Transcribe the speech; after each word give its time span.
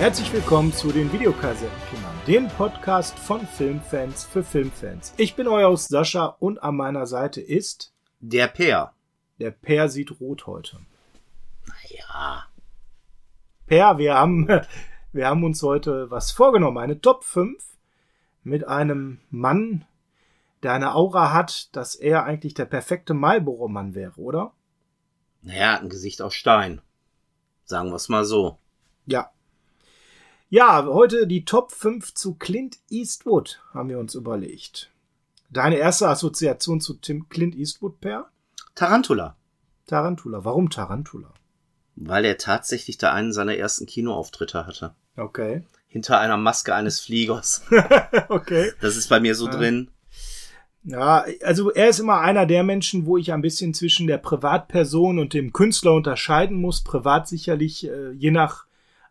Herzlich 0.00 0.32
willkommen 0.32 0.72
zu 0.72 0.92
den 0.92 1.12
Videokassettenkindern, 1.12 2.14
dem 2.26 2.48
Podcast 2.48 3.18
von 3.18 3.46
Filmfans 3.46 4.24
für 4.24 4.42
Filmfans. 4.42 5.12
Ich 5.18 5.36
bin 5.36 5.46
euer 5.46 5.68
Host 5.68 5.90
Sascha 5.90 6.24
und 6.24 6.62
an 6.62 6.74
meiner 6.74 7.06
Seite 7.06 7.42
ist 7.42 7.92
Der 8.20 8.48
Peer. 8.48 8.94
der 9.40 9.50
Per 9.50 9.90
sieht 9.90 10.18
rot 10.18 10.46
heute. 10.46 10.78
Naja. 11.66 12.46
Per, 13.66 13.98
wir 13.98 14.14
haben, 14.14 14.48
wir 15.12 15.26
haben 15.26 15.44
uns 15.44 15.62
heute 15.62 16.10
was 16.10 16.30
vorgenommen, 16.30 16.78
eine 16.78 17.02
Top 17.02 17.22
5 17.22 17.62
mit 18.42 18.66
einem 18.66 19.20
Mann, 19.28 19.84
der 20.62 20.72
eine 20.72 20.94
Aura 20.94 21.34
hat, 21.34 21.76
dass 21.76 21.94
er 21.94 22.24
eigentlich 22.24 22.54
der 22.54 22.64
perfekte 22.64 23.12
Marlboro-Mann 23.12 23.94
wäre, 23.94 24.18
oder? 24.18 24.54
Naja, 25.42 25.78
ein 25.78 25.90
Gesicht 25.90 26.22
aus 26.22 26.32
Stein. 26.32 26.80
Sagen 27.66 27.90
wir 27.90 27.96
es 27.96 28.08
mal 28.08 28.24
so. 28.24 28.56
Ja. 29.04 29.30
Ja, 30.52 30.84
heute 30.84 31.28
die 31.28 31.44
Top 31.44 31.70
5 31.70 32.12
zu 32.14 32.34
Clint 32.34 32.78
Eastwood 32.90 33.60
haben 33.72 33.88
wir 33.88 34.00
uns 34.00 34.16
überlegt. 34.16 34.90
Deine 35.48 35.76
erste 35.76 36.08
Assoziation 36.08 36.80
zu 36.80 36.94
Tim 36.94 37.28
Clint 37.28 37.54
Eastwood, 37.54 38.00
Per? 38.00 38.28
Tarantula. 38.74 39.36
Tarantula. 39.86 40.44
Warum 40.44 40.68
Tarantula? 40.68 41.32
Weil 41.94 42.24
er 42.24 42.36
tatsächlich 42.36 42.98
da 42.98 43.12
einen 43.12 43.32
seiner 43.32 43.54
ersten 43.54 43.86
Kinoauftritte 43.86 44.66
hatte. 44.66 44.94
Okay. 45.16 45.62
Hinter 45.86 46.18
einer 46.18 46.36
Maske 46.36 46.74
eines 46.74 46.98
Fliegers. 46.98 47.62
okay. 48.28 48.72
Das 48.80 48.96
ist 48.96 49.08
bei 49.08 49.20
mir 49.20 49.36
so 49.36 49.46
Ja. 49.46 49.52
drin. 49.56 49.90
Ja, 50.82 51.26
also 51.42 51.70
er 51.70 51.90
ist 51.90 52.00
immer 52.00 52.20
einer 52.20 52.46
der 52.46 52.64
Menschen, 52.64 53.06
wo 53.06 53.18
ich 53.18 53.32
ein 53.32 53.42
bisschen 53.42 53.72
zwischen 53.72 54.08
der 54.08 54.18
Privatperson 54.18 55.20
und 55.20 55.32
dem 55.32 55.52
Künstler 55.52 55.92
unterscheiden 55.92 56.56
muss. 56.56 56.82
Privat 56.82 57.28
sicherlich 57.28 57.86
äh, 57.86 58.10
je 58.12 58.32
nach 58.32 58.64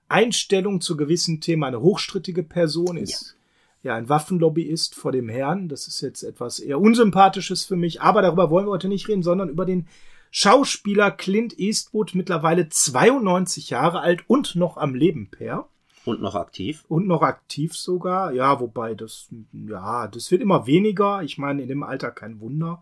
Einstellung 0.10 0.82
zu 0.82 0.98
gewissen 0.98 1.40
Themen 1.40 1.64
eine 1.64 1.82
hochstrittige 1.82 2.44
Person 2.44 2.98
ist. 2.98 3.36
Ja. 3.82 3.96
ein 3.96 4.10
Waffenlobbyist 4.10 4.96
vor 4.96 5.14
dem 5.14 5.30
Herrn. 5.30 5.70
Das 5.70 5.88
ist 5.88 6.02
jetzt 6.02 6.24
etwas 6.24 6.60
eher 6.60 6.82
unsympathisches 6.82 7.64
für 7.64 7.78
mich. 7.78 8.02
Aber 8.02 8.22
darüber 8.22 8.50
wollen 8.50 8.68
wir 8.68 8.72
heute 8.72 8.90
nicht 8.90 9.08
reden, 9.08 9.24
sondern 9.24 9.50
über 9.50 9.66
den 9.66 9.88
Schauspieler 10.32 11.12
Clint 11.12 11.58
Eastwood, 11.58 12.14
mittlerweile 12.14 12.70
92 12.70 13.70
Jahre 13.70 14.02
alt 14.02 14.24
und 14.28 14.56
noch 14.56 14.78
am 14.78 14.94
Leben, 14.94 15.30
Per. 15.32 15.70
Und 16.06 16.22
noch 16.22 16.36
aktiv. 16.36 16.86
Und 16.88 17.08
noch 17.08 17.22
aktiv 17.22 17.76
sogar. 17.76 18.32
Ja, 18.34 18.60
wobei 18.60 18.96
das, 18.96 19.30
ja, 19.54 20.08
das 20.08 20.32
wird 20.32 20.42
immer 20.42 20.66
weniger. 20.66 21.24
Ich 21.24 21.38
meine, 21.38 21.62
in 21.62 21.68
dem 21.68 21.84
Alter 21.84 22.12
kein 22.12 22.40
Wunder. 22.40 22.82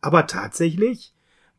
Aber 0.00 0.26
tatsächlich 0.26 1.14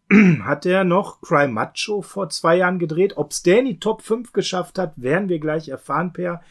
hat 0.43 0.65
er 0.65 0.83
noch 0.83 1.21
Cry 1.21 1.47
Macho 1.47 2.01
vor 2.01 2.29
zwei 2.29 2.57
Jahren 2.57 2.79
gedreht. 2.79 3.17
Ob 3.17 3.31
der 3.43 3.59
in 3.59 3.65
die 3.65 3.79
Top 3.79 4.01
5 4.01 4.33
geschafft 4.33 4.77
hat, 4.77 4.93
werden 4.95 5.29
wir 5.29 5.39
gleich 5.39 5.69
erfahren, 5.69 6.13
Per. 6.13 6.41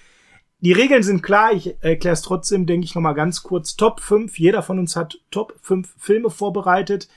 Die 0.60 0.72
Regeln 0.72 1.02
sind 1.02 1.22
klar. 1.22 1.52
Ich 1.52 1.74
erkläre 1.82 2.14
es 2.14 2.22
trotzdem, 2.22 2.66
denke 2.66 2.84
ich, 2.84 2.94
nochmal 2.94 3.14
ganz 3.14 3.42
kurz. 3.42 3.76
Top 3.76 4.00
5. 4.00 4.38
Jeder 4.38 4.62
von 4.62 4.78
uns 4.78 4.96
hat 4.96 5.20
Top 5.30 5.54
5 5.62 5.94
Filme 5.98 6.30
vorbereitet. 6.30 7.08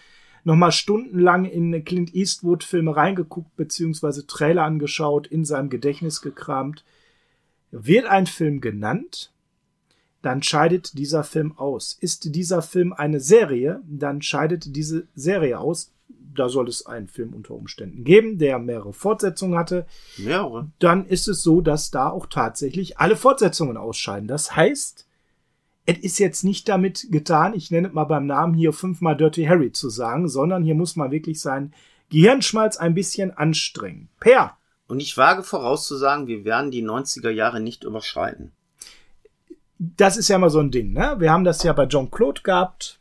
Nochmal 0.43 0.71
stundenlang 0.71 1.45
in 1.45 1.83
Clint 1.83 2.13
Eastwood 2.15 2.63
Filme 2.63 2.95
reingeguckt, 2.95 3.55
beziehungsweise 3.57 4.27
Trailer 4.27 4.63
angeschaut, 4.63 5.27
in 5.27 5.43
seinem 5.43 5.69
Gedächtnis 5.69 6.21
gekramt. 6.21 6.85
Wird 7.71 8.05
ein 8.05 8.27
Film 8.27 8.61
genannt, 8.61 9.33
dann 10.21 10.41
scheidet 10.41 10.97
dieser 10.97 11.23
Film 11.23 11.57
aus. 11.57 11.97
Ist 11.99 12.33
dieser 12.35 12.61
Film 12.61 12.93
eine 12.93 13.19
Serie, 13.19 13.81
dann 13.87 14.21
scheidet 14.21 14.75
diese 14.75 15.07
Serie 15.15 15.59
aus. 15.59 15.91
Da 16.37 16.49
soll 16.49 16.67
es 16.67 16.85
einen 16.85 17.07
Film 17.07 17.33
unter 17.33 17.53
Umständen 17.53 18.03
geben, 18.03 18.37
der 18.37 18.59
mehrere 18.59 18.93
Fortsetzungen 18.93 19.57
hatte. 19.57 19.85
Mehrere. 20.17 20.67
Dann 20.79 21.05
ist 21.05 21.27
es 21.27 21.43
so, 21.43 21.61
dass 21.61 21.91
da 21.91 22.09
auch 22.09 22.27
tatsächlich 22.27 22.99
alle 22.99 23.15
Fortsetzungen 23.15 23.77
ausscheiden. 23.77 24.27
Das 24.27 24.55
heißt, 24.55 25.05
es 25.85 25.97
ist 25.99 26.19
jetzt 26.19 26.43
nicht 26.43 26.67
damit 26.67 27.07
getan, 27.11 27.53
ich 27.53 27.71
nenne 27.71 27.87
es 27.87 27.93
mal 27.93 28.03
beim 28.03 28.25
Namen 28.25 28.53
hier 28.53 28.73
fünfmal 28.73 29.15
Dirty 29.15 29.45
Harry 29.45 29.71
zu 29.71 29.89
sagen, 29.89 30.27
sondern 30.27 30.63
hier 30.63 30.75
muss 30.75 30.95
man 30.95 31.11
wirklich 31.11 31.39
seinen 31.39 31.73
Gehirnschmalz 32.09 32.77
ein 32.77 32.93
bisschen 32.93 33.31
anstrengen. 33.31 34.09
Per, 34.19 34.57
Und 34.87 34.99
ich 35.01 35.17
wage 35.17 35.43
vorauszusagen, 35.43 36.27
wir 36.27 36.45
werden 36.45 36.71
die 36.71 36.83
90er 36.83 37.29
Jahre 37.29 37.59
nicht 37.59 37.83
überschreiten. 37.83 38.51
das 39.79 40.17
ist 40.17 40.27
ja 40.27 40.37
immer 40.37 40.49
so 40.49 40.59
ein 40.59 40.71
Ding, 40.71 40.91
ne? 40.91 41.15
Wir 41.19 41.31
haben 41.31 41.43
das 41.43 41.63
ja 41.63 41.71
bei 41.73 41.83
John 41.85 42.09
Claude 42.11 42.41
gehabt. 42.41 42.96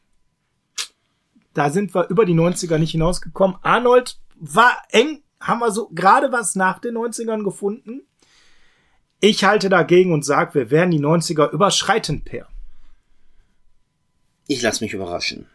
Da 1.56 1.70
sind 1.70 1.94
wir 1.94 2.08
über 2.08 2.26
die 2.26 2.34
90er 2.34 2.76
nicht 2.76 2.90
hinausgekommen. 2.90 3.56
Arnold 3.62 4.20
war 4.34 4.76
eng, 4.90 5.22
haben 5.40 5.60
wir 5.60 5.70
so 5.70 5.88
gerade 5.88 6.30
was 6.30 6.54
nach 6.54 6.80
den 6.80 6.98
90ern 6.98 7.44
gefunden. 7.44 8.02
Ich 9.20 9.42
halte 9.42 9.70
dagegen 9.70 10.12
und 10.12 10.22
sage, 10.22 10.52
wir 10.52 10.70
werden 10.70 10.90
die 10.90 11.00
90er 11.00 11.50
überschreiten, 11.50 12.22
Per. 12.22 12.46
Ich 14.46 14.60
lasse 14.60 14.84
mich 14.84 14.92
überraschen. 14.92 15.46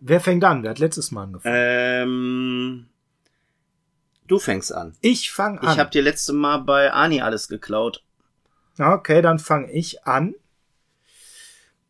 Wer 0.00 0.20
fängt 0.20 0.42
an? 0.42 0.64
Wer 0.64 0.70
hat 0.70 0.80
letztes 0.80 1.12
Mal 1.12 1.22
angefangen? 1.22 1.54
Ähm, 1.56 2.86
du 4.26 4.40
fängst 4.40 4.74
an. 4.74 4.96
ich 5.00 5.30
fange 5.30 5.62
an. 5.62 5.72
Ich 5.72 5.78
habe 5.78 5.90
dir 5.90 6.02
letzte 6.02 6.32
Mal 6.32 6.58
bei 6.58 6.92
Ani 6.92 7.22
alles 7.22 7.46
geklaut. 7.46 8.02
Okay, 8.80 9.22
dann 9.22 9.38
fange 9.38 9.70
ich 9.70 10.04
an. 10.04 10.34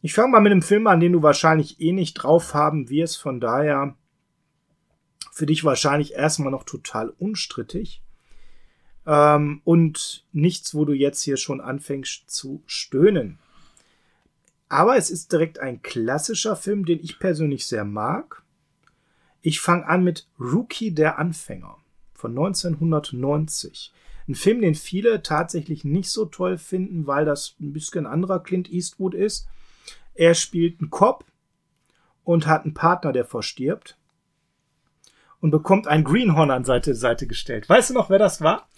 Ich 0.03 0.15
fange 0.15 0.33
mal 0.33 0.41
mit 0.41 0.53
einem 0.53 0.63
Film 0.63 0.87
an, 0.87 1.01
den 1.01 1.13
du 1.13 1.23
wahrscheinlich 1.23 1.81
eh 1.81 1.93
nicht 1.93 2.15
drauf 2.15 2.55
haben 2.55 2.89
wirst. 2.89 3.19
Von 3.21 3.41
daher 3.41 3.95
für 5.31 5.47
dich 5.47 5.65
wahrscheinlich 5.65 6.15
erstmal 6.15 6.51
noch 6.51 6.65
total 6.65 7.11
unstrittig. 7.19 8.03
Ähm, 9.07 9.61
und 9.65 10.25
nichts, 10.33 10.75
wo 10.75 10.85
du 10.85 10.93
jetzt 10.93 11.23
hier 11.23 11.37
schon 11.37 11.61
anfängst 11.61 12.31
zu 12.31 12.63
stöhnen. 12.67 13.39
Aber 14.69 14.97
es 14.97 15.11
ist 15.11 15.33
direkt 15.33 15.59
ein 15.59 15.83
klassischer 15.83 16.57
Film, 16.57 16.85
den 16.85 17.01
ich 17.01 17.19
persönlich 17.19 17.67
sehr 17.67 17.85
mag. 17.85 18.43
Ich 19.43 19.61
fange 19.61 19.87
an 19.87 20.05
mit 20.05 20.29
Rookie 20.39 20.93
der 20.93 21.19
Anfänger 21.19 21.77
von 22.15 22.31
1990. 22.33 23.93
Ein 24.29 24.35
Film, 24.35 24.61
den 24.61 24.75
viele 24.75 25.23
tatsächlich 25.23 25.85
nicht 25.85 26.11
so 26.11 26.25
toll 26.25 26.57
finden, 26.57 27.07
weil 27.07 27.25
das 27.25 27.57
ein 27.61 27.73
bisschen 27.73 28.07
anderer 28.07 28.43
Clint 28.43 28.71
Eastwood 28.71 29.15
ist. 29.15 29.49
Er 30.21 30.35
spielt 30.35 30.81
einen 30.81 30.91
Cop 30.91 31.25
und 32.25 32.47
hat 32.47 32.65
einen 32.65 32.75
Partner, 32.75 33.11
der 33.11 33.25
verstirbt. 33.25 33.97
Und 35.41 35.51
bekommt 35.51 35.89
ein 35.89 36.05
Greenhorn 36.05 36.51
an 36.51 36.67
Seite, 36.67 36.95
Seite 36.95 37.27
gestellt. 37.27 37.71
Weißt 37.71 37.89
du 37.89 37.95
noch, 37.95 38.11
wer 38.11 38.19
das 38.19 38.43
war? 38.43 38.69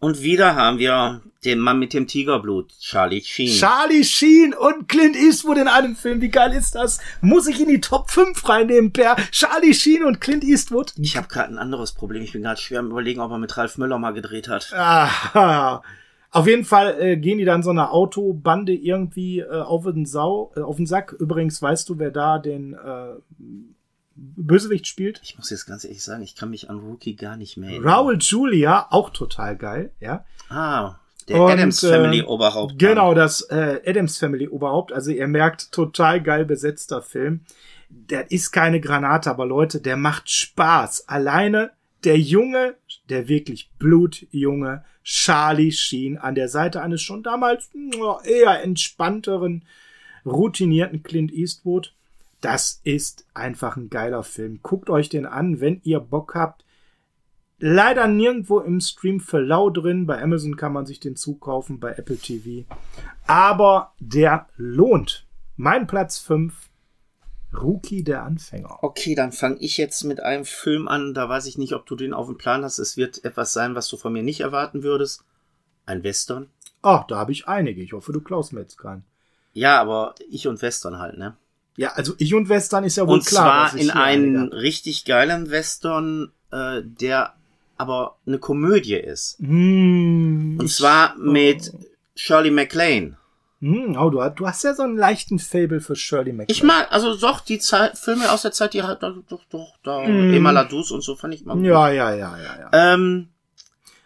Und 0.00 0.20
wieder 0.20 0.56
haben 0.56 0.78
wir 0.78 1.22
den 1.46 1.60
Mann 1.60 1.78
mit 1.78 1.94
dem 1.94 2.06
Tigerblut, 2.06 2.78
Charlie 2.78 3.22
Sheen. 3.22 3.58
Charlie 3.58 4.04
Sheen 4.04 4.52
und 4.52 4.86
Clint 4.86 5.16
Eastwood 5.16 5.56
in 5.56 5.66
einem 5.66 5.96
Film. 5.96 6.20
Wie 6.20 6.28
geil 6.28 6.52
ist 6.52 6.74
das? 6.74 7.00
Muss 7.22 7.46
ich 7.46 7.58
in 7.58 7.68
die 7.68 7.80
Top 7.80 8.10
5 8.10 8.46
reinnehmen, 8.46 8.92
Per? 8.92 9.16
Charlie 9.30 9.72
Sheen 9.72 10.04
und 10.04 10.20
Clint 10.20 10.44
Eastwood? 10.44 10.92
ich 10.98 11.16
habe 11.16 11.28
gerade 11.28 11.54
ein 11.54 11.58
anderes 11.58 11.92
Problem. 11.92 12.22
Ich 12.22 12.32
bin 12.32 12.42
gerade 12.42 12.60
schwer 12.60 12.80
am 12.80 12.90
überlegen, 12.90 13.20
ob 13.20 13.30
er 13.30 13.38
mit 13.38 13.56
Ralf 13.56 13.78
Möller 13.78 13.98
mal 13.98 14.12
gedreht 14.12 14.48
hat. 14.48 14.70
Ah, 14.74 15.80
auf 16.32 16.46
jeden 16.46 16.64
Fall 16.64 17.00
äh, 17.00 17.16
gehen 17.16 17.38
die 17.38 17.44
dann 17.44 17.62
so 17.62 17.70
einer 17.70 17.92
Autobande 17.92 18.72
irgendwie 18.72 19.40
äh, 19.40 19.48
auf 19.48 19.84
den 19.84 20.06
Sau, 20.06 20.52
äh, 20.56 20.60
auf 20.60 20.76
den 20.76 20.86
Sack. 20.86 21.12
Übrigens, 21.18 21.60
weißt 21.60 21.88
du, 21.88 21.98
wer 21.98 22.10
da 22.10 22.38
den 22.38 22.74
äh, 22.74 23.14
Bösewicht 24.14 24.86
spielt? 24.86 25.20
Ich 25.24 25.36
muss 25.36 25.50
jetzt 25.50 25.66
ganz 25.66 25.84
ehrlich 25.84 26.02
sagen, 26.02 26.22
ich 26.22 26.36
kann 26.36 26.50
mich 26.50 26.70
an 26.70 26.78
Rookie 26.78 27.16
gar 27.16 27.36
nicht 27.36 27.56
mehr 27.56 27.70
erinnern. 27.70 27.88
Raul 27.88 28.18
Julia, 28.20 28.86
auch 28.90 29.10
total 29.10 29.56
geil, 29.56 29.92
ja. 29.98 30.24
Ah, 30.48 30.96
der 31.28 31.42
Und, 31.42 31.50
Adams 31.50 31.82
äh, 31.82 31.90
Family 31.90 32.22
Oberhaupt. 32.22 32.78
Genau, 32.78 33.14
das 33.14 33.42
äh, 33.50 33.80
Adams 33.84 34.18
Family 34.18 34.48
Oberhaupt. 34.48 34.92
Also 34.92 35.10
ihr 35.10 35.26
merkt, 35.26 35.72
total 35.72 36.22
geil 36.22 36.44
besetzter 36.44 37.02
Film. 37.02 37.40
Der 37.88 38.30
ist 38.30 38.52
keine 38.52 38.80
Granate, 38.80 39.30
aber 39.30 39.46
Leute, 39.46 39.80
der 39.80 39.96
macht 39.96 40.30
Spaß. 40.30 41.08
Alleine 41.08 41.72
der 42.04 42.18
Junge, 42.18 42.76
der 43.08 43.28
wirklich 43.28 43.70
blutjunge 43.78 44.84
Charlie 45.02 45.72
Sheen 45.72 46.18
an 46.18 46.34
der 46.34 46.48
Seite 46.48 46.82
eines 46.82 47.02
schon 47.02 47.22
damals 47.22 47.70
eher 48.24 48.62
entspannteren, 48.62 49.64
routinierten 50.24 51.02
Clint 51.02 51.32
Eastwood. 51.32 51.94
Das 52.40 52.80
ist 52.84 53.26
einfach 53.34 53.76
ein 53.76 53.90
geiler 53.90 54.22
Film. 54.22 54.60
Guckt 54.62 54.88
euch 54.88 55.08
den 55.08 55.26
an, 55.26 55.60
wenn 55.60 55.80
ihr 55.84 56.00
Bock 56.00 56.34
habt. 56.34 56.64
Leider 57.58 58.06
nirgendwo 58.08 58.60
im 58.60 58.80
Stream 58.80 59.20
für 59.20 59.40
lau 59.40 59.68
drin. 59.68 60.06
Bei 60.06 60.22
Amazon 60.22 60.56
kann 60.56 60.72
man 60.72 60.86
sich 60.86 61.00
den 61.00 61.16
zukaufen, 61.16 61.78
bei 61.78 61.92
Apple 61.92 62.16
TV. 62.16 62.66
Aber 63.26 63.92
der 63.98 64.48
lohnt. 64.56 65.26
Mein 65.56 65.86
Platz 65.86 66.18
5. 66.18 66.69
Rookie 67.52 68.04
der 68.04 68.22
Anfänger. 68.24 68.78
Okay, 68.82 69.14
dann 69.14 69.32
fange 69.32 69.56
ich 69.60 69.76
jetzt 69.76 70.04
mit 70.04 70.20
einem 70.20 70.44
Film 70.44 70.88
an. 70.88 71.14
Da 71.14 71.28
weiß 71.28 71.46
ich 71.46 71.58
nicht, 71.58 71.72
ob 71.74 71.86
du 71.86 71.96
den 71.96 72.14
auf 72.14 72.26
dem 72.26 72.38
Plan 72.38 72.64
hast. 72.64 72.78
Es 72.78 72.96
wird 72.96 73.24
etwas 73.24 73.52
sein, 73.52 73.74
was 73.74 73.88
du 73.88 73.96
von 73.96 74.12
mir 74.12 74.22
nicht 74.22 74.40
erwarten 74.40 74.82
würdest. 74.82 75.24
Ein 75.86 76.04
Western. 76.04 76.48
Ah, 76.82 77.04
da 77.08 77.16
habe 77.16 77.32
ich 77.32 77.48
einige. 77.48 77.82
Ich 77.82 77.92
hoffe, 77.92 78.12
du 78.12 78.20
klaust 78.20 78.52
mir 78.52 78.60
jetzt 78.60 78.78
keinen. 78.78 79.04
Ja, 79.52 79.80
aber 79.80 80.14
ich 80.30 80.46
und 80.46 80.62
Western 80.62 80.98
halt, 80.98 81.18
ne? 81.18 81.36
Ja, 81.76 81.92
also 81.94 82.14
ich 82.18 82.34
und 82.34 82.48
Western 82.48 82.84
ist 82.84 82.96
ja 82.96 83.06
wohl 83.06 83.14
Und 83.14 83.26
klar. 83.26 83.64
dass 83.64 83.72
zwar 83.72 83.80
in 83.80 83.90
einen 83.90 84.42
hab. 84.52 84.52
richtig 84.54 85.04
geilen 85.04 85.50
Western, 85.50 86.30
äh, 86.52 86.82
der 86.84 87.34
aber 87.76 88.16
eine 88.26 88.38
Komödie 88.38 88.94
ist. 88.96 89.38
Hm, 89.40 90.56
Und 90.60 90.68
zwar 90.70 91.16
mit 91.16 91.72
Shirley 92.14 92.50
MacLaine. 92.50 93.16
Hm, 93.60 93.96
oh, 93.98 94.08
du, 94.08 94.26
du 94.36 94.46
hast 94.46 94.64
ja 94.64 94.74
so 94.74 94.82
einen 94.82 94.96
leichten 94.96 95.38
Fable 95.38 95.80
für 95.80 95.94
Shirley 95.94 96.32
MacLaine. 96.32 96.46
Ich 96.50 96.62
mag, 96.62 96.90
also 96.90 97.14
doch, 97.14 97.40
die 97.40 97.58
Zeit, 97.58 97.98
Filme 97.98 98.30
aus 98.32 98.42
der 98.42 98.52
Zeit, 98.52 98.72
die 98.72 98.82
hat, 98.82 99.02
doch, 99.02 99.16
doch, 99.28 99.44
doch 99.50 99.76
da, 99.82 100.00
Mm. 100.08 100.32
Emma 100.32 100.50
Ladus 100.50 100.90
und 100.90 101.02
so 101.02 101.14
fand 101.14 101.34
ich 101.34 101.44
mal 101.44 101.54
gut. 101.54 101.64
Ja, 101.64 101.90
ja, 101.90 102.14
ja, 102.14 102.38
ja, 102.38 102.58
ja. 102.58 102.94
Ähm, 102.94 103.28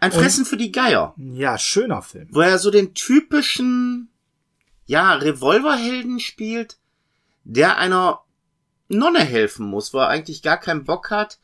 ein 0.01 0.11
Fressen 0.13 0.45
für 0.45 0.57
die 0.57 0.73
Geier. 0.73 1.15
Ja, 1.17 1.57
schöner 1.57 2.03
Film. 2.03 2.29
wo 2.33 2.41
er 2.41 2.59
so 2.59 2.71
den 2.73 2.95
typischen, 2.95 4.09
ja, 4.87 5.15
Revolverhelden 5.15 6.19
spielt, 6.19 6.79
der 7.45 7.79
einer 7.79 8.21
Nonne 8.89 9.21
helfen 9.21 9.67
muss, 9.67 9.95
wo 9.95 9.99
er 9.99 10.09
eigentlich 10.09 10.43
gar 10.43 10.59
keinen 10.59 10.85
Bock 10.85 11.11
hat, 11.11 11.39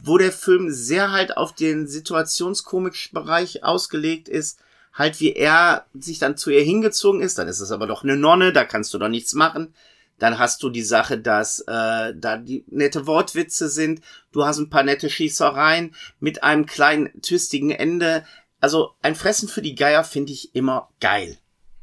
wo 0.00 0.16
der 0.16 0.30
Film 0.32 0.70
sehr 0.70 1.10
halt 1.10 1.36
auf 1.36 1.54
den 1.54 1.88
Situationskomik-Bereich 1.88 3.64
ausgelegt 3.64 4.28
ist, 4.28 4.60
halt 4.96 5.20
wie 5.20 5.32
er 5.34 5.86
sich 5.94 6.18
dann 6.18 6.36
zu 6.36 6.50
ihr 6.50 6.62
hingezogen 6.62 7.20
ist, 7.20 7.38
dann 7.38 7.46
ist 7.46 7.60
es 7.60 7.70
aber 7.70 7.86
doch 7.86 8.02
eine 8.02 8.16
Nonne, 8.16 8.52
da 8.52 8.64
kannst 8.64 8.92
du 8.94 8.98
doch 8.98 9.08
nichts 9.08 9.34
machen. 9.34 9.72
Dann 10.18 10.38
hast 10.38 10.62
du 10.62 10.70
die 10.70 10.82
Sache, 10.82 11.18
dass 11.18 11.60
äh, 11.60 12.14
da 12.16 12.38
die 12.38 12.64
nette 12.68 13.06
Wortwitze 13.06 13.68
sind. 13.68 14.00
Du 14.32 14.46
hast 14.46 14.56
ein 14.58 14.70
paar 14.70 14.82
nette 14.82 15.10
Schießereien 15.10 15.94
mit 16.20 16.42
einem 16.42 16.64
kleinen 16.66 17.20
twistigen 17.20 17.70
Ende. 17.70 18.24
Also 18.58 18.94
ein 19.02 19.14
Fressen 19.14 19.46
für 19.48 19.60
die 19.60 19.74
Geier 19.74 20.02
finde 20.04 20.32
ich 20.32 20.54
immer 20.54 20.88
geil. 21.00 21.36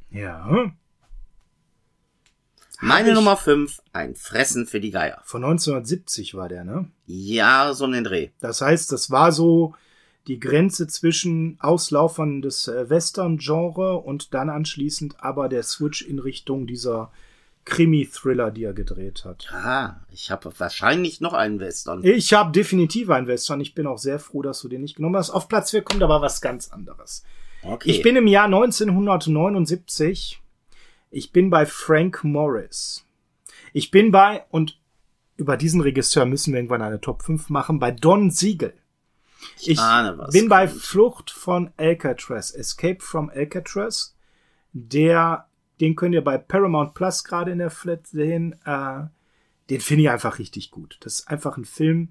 Ja. 0.09 0.71
Meine 2.81 3.09
ich- 3.09 3.13
Nummer 3.15 3.37
5, 3.37 3.81
ein 3.93 4.15
Fressen 4.15 4.65
für 4.65 4.79
die 4.81 4.91
Geier. 4.91 5.21
Von 5.23 5.43
1970 5.43 6.33
war 6.33 6.49
der, 6.49 6.63
ne? 6.63 6.89
Ja, 7.05 7.73
so 7.73 7.85
um 7.85 7.91
den 7.91 8.03
Dreh. 8.03 8.29
Das 8.39 8.61
heißt, 8.61 8.91
das 8.91 9.09
war 9.11 9.31
so 9.31 9.75
die 10.27 10.39
Grenze 10.39 10.87
zwischen 10.87 11.57
Auslaufern 11.59 12.41
des 12.41 12.67
äh, 12.67 12.89
Western-Genre 12.89 13.97
und 13.97 14.33
dann 14.33 14.49
anschließend 14.49 15.17
aber 15.19 15.49
der 15.49 15.63
Switch 15.63 16.01
in 16.01 16.19
Richtung 16.19 16.65
dieser 16.65 17.11
Krimi-Thriller, 17.65 18.51
die 18.51 18.63
er 18.63 18.73
gedreht 18.73 19.25
hat. 19.25 19.49
Ah, 19.53 20.01
ich 20.11 20.31
habe 20.31 20.51
wahrscheinlich 20.57 21.21
noch 21.21 21.33
einen 21.33 21.59
Western. 21.59 22.03
Ich 22.03 22.33
habe 22.33 22.51
definitiv 22.51 23.09
einen 23.09 23.27
Western. 23.27 23.61
Ich 23.61 23.73
bin 23.73 23.87
auch 23.87 23.97
sehr 23.97 24.19
froh, 24.19 24.41
dass 24.41 24.61
du 24.61 24.67
den 24.67 24.81
nicht 24.81 24.97
genommen 24.97 25.15
hast. 25.15 25.29
Auf 25.29 25.47
Platz 25.47 25.71
4 25.71 25.81
kommt 25.81 26.03
aber 26.03 26.21
was 26.21 26.41
ganz 26.41 26.71
anderes. 26.71 27.23
Okay. 27.61 27.89
Ich 27.89 28.01
bin 28.01 28.15
im 28.15 28.27
Jahr 28.27 28.45
1979. 28.45 30.41
Ich 31.09 31.31
bin 31.31 31.49
bei 31.49 31.65
Frank 31.65 32.23
Morris. 32.23 33.05
Ich 33.71 33.91
bin 33.91 34.11
bei, 34.11 34.43
und 34.49 34.79
über 35.37 35.57
diesen 35.57 35.81
Regisseur 35.81 36.25
müssen 36.25 36.53
wir 36.53 36.59
irgendwann 36.59 36.81
eine 36.81 36.99
Top 37.01 37.23
5 37.23 37.49
machen, 37.49 37.79
bei 37.79 37.91
Don 37.91 38.29
Siegel. 38.29 38.73
Ich 39.59 39.77
was 39.77 40.33
bin 40.33 40.49
bei 40.49 40.67
kommt. 40.67 40.81
Flucht 40.81 41.31
von 41.31 41.71
Alcatraz, 41.77 42.51
Escape 42.51 42.99
from 42.99 43.29
Alcatraz. 43.29 44.15
Der, 44.73 45.47
den 45.79 45.95
könnt 45.95 46.15
ihr 46.15 46.23
bei 46.23 46.37
Paramount 46.37 46.93
Plus 46.93 47.23
gerade 47.23 47.51
in 47.51 47.59
der 47.59 47.69
Flat 47.69 48.07
sehen. 48.07 48.55
Äh, 48.65 49.03
den 49.69 49.81
finde 49.81 50.03
ich 50.03 50.09
einfach 50.09 50.39
richtig 50.39 50.71
gut. 50.71 50.97
Das 51.01 51.19
ist 51.19 51.27
einfach 51.27 51.57
ein 51.57 51.65
Film. 51.65 52.09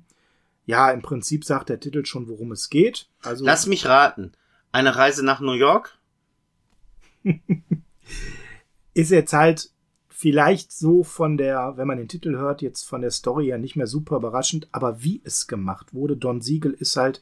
Ja, 0.64 0.90
im 0.90 1.02
Prinzip 1.02 1.44
sagt 1.44 1.68
der 1.68 1.80
Titel 1.80 2.04
schon, 2.04 2.28
worum 2.28 2.52
es 2.52 2.70
geht. 2.70 3.08
Also 3.22 3.44
Lass 3.44 3.66
mich 3.66 3.86
raten. 3.86 4.32
Eine 4.70 4.96
Reise 4.96 5.24
nach 5.24 5.40
New 5.40 5.52
York? 5.52 5.98
ist 8.94 9.10
jetzt 9.10 9.32
halt 9.32 9.70
vielleicht 10.22 10.70
so 10.70 11.02
von 11.02 11.36
der, 11.36 11.72
wenn 11.76 11.88
man 11.88 11.98
den 11.98 12.06
Titel 12.06 12.36
hört, 12.36 12.62
jetzt 12.62 12.84
von 12.84 13.00
der 13.00 13.10
Story 13.10 13.46
her 13.46 13.58
nicht 13.58 13.74
mehr 13.74 13.88
super 13.88 14.16
überraschend, 14.16 14.68
aber 14.70 15.02
wie 15.02 15.20
es 15.24 15.48
gemacht 15.48 15.92
wurde, 15.94 16.16
Don 16.16 16.40
Siegel 16.40 16.70
ist 16.70 16.96
halt 16.96 17.20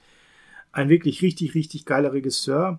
ein 0.71 0.91
wirklich 0.91 1.23
richtig, 1.23 1.55
richtig 1.55 1.87
geiler 1.87 2.13
Regisseur. 2.13 2.79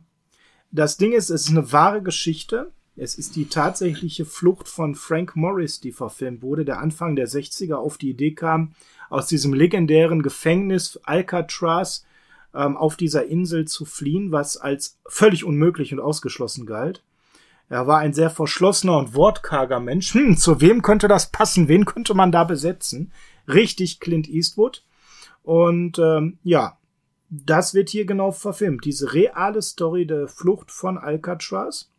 Das 0.72 0.98
Ding 0.98 1.14
ist, 1.14 1.32
es 1.32 1.46
ist 1.46 1.50
eine 1.50 1.72
wahre 1.72 2.04
Geschichte. 2.04 2.72
Es 2.96 3.16
ist 3.16 3.36
die 3.36 3.46
tatsächliche 3.46 4.26
Flucht 4.26 4.68
von 4.68 4.94
Frank 4.94 5.36
Morris, 5.36 5.80
die 5.80 5.92
verfilmt 5.92 6.44
wurde, 6.44 6.66
der 6.66 6.80
Anfang 6.80 7.16
der 7.16 7.28
60er 7.28 7.76
auf 7.76 7.98
die 7.98 8.12
Idee 8.12 8.36
kam, 8.36 8.74
aus 9.10 9.26
diesem 9.26 9.56
legendären 9.56 10.22
Gefängnis 10.22 11.00
Alcatraz 11.04 12.06
ähm, 12.54 12.78
auf 12.78 12.96
dieser 12.96 13.26
Insel 13.26 13.66
zu 13.66 13.86
fliehen, 13.86 14.32
was 14.32 14.58
als 14.58 15.00
völlig 15.08 15.46
unmöglich 15.46 15.92
und 15.94 16.00
ausgeschlossen 16.00 16.68
galt. 16.68 17.02
Er 17.72 17.88
war 17.88 18.00
ein 18.00 18.12
sehr 18.12 18.30
verschlossener 18.30 18.98
und 18.98 19.16
wortkarger 19.16 19.80
Mensch. 19.80 20.14
Hm, 20.14 20.36
zu 20.36 20.60
wem 20.60 20.82
könnte 20.82 21.08
das 21.08 21.32
passen? 21.32 21.70
Wen 21.70 21.86
könnte 21.86 22.14
man 22.14 22.30
da 22.30 22.44
besetzen? 22.44 23.14
Richtig 23.48 24.02
Clint 24.02 24.28
Eastwood. 24.28 24.84
Und 25.42 25.98
ähm, 25.98 26.38
ja, 26.44 26.78
das 27.30 27.74
wird 27.74 27.88
hier 27.88 28.06
genau 28.06 28.34
verfilmt. 28.34 28.84
Diese 28.84 29.14
reale 29.14 29.62
Story 29.62 30.06
der 30.06 30.28
Flucht 30.28 30.70
von 30.70 30.98
Alcatraz. 30.98 31.90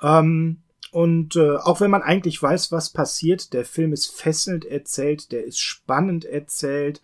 Ähm, 0.00 0.62
und 0.92 1.34
äh, 1.34 1.56
auch 1.56 1.80
wenn 1.80 1.90
man 1.90 2.02
eigentlich 2.02 2.40
weiß, 2.40 2.70
was 2.70 2.90
passiert, 2.90 3.52
der 3.52 3.64
Film 3.64 3.92
ist 3.92 4.14
fesselnd 4.14 4.64
erzählt, 4.64 5.32
der 5.32 5.44
ist 5.44 5.58
spannend 5.58 6.24
erzählt. 6.24 7.02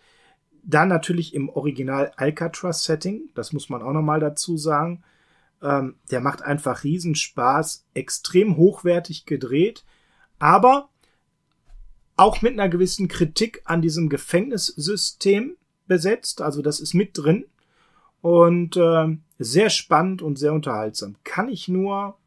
Dann 0.63 0.87
natürlich 0.87 1.33
im 1.33 1.49
Original 1.49 2.13
Alcatraz-Setting, 2.15 3.31
das 3.35 3.51
muss 3.51 3.67
man 3.67 3.81
auch 3.81 3.91
nochmal 3.91 4.21
dazu 4.21 4.55
sagen. 4.55 5.03
Ähm, 5.61 5.95
der 6.09 6.21
macht 6.21 6.41
einfach 6.41 6.83
Riesenspaß, 6.83 7.85
extrem 7.93 8.57
hochwertig 8.57 9.25
gedreht, 9.25 9.83
aber 10.39 10.89
auch 12.15 12.41
mit 12.41 12.53
einer 12.53 12.69
gewissen 12.69 13.07
Kritik 13.07 13.61
an 13.65 13.81
diesem 13.81 14.09
Gefängnissystem 14.09 15.55
besetzt. 15.87 16.41
Also 16.41 16.61
das 16.61 16.79
ist 16.79 16.93
mit 16.93 17.17
drin 17.17 17.45
und 18.21 18.77
ähm, 18.77 19.23
sehr 19.39 19.69
spannend 19.69 20.21
und 20.21 20.37
sehr 20.37 20.53
unterhaltsam. 20.53 21.15
Kann 21.23 21.49
ich 21.49 21.67
nur, 21.67 22.17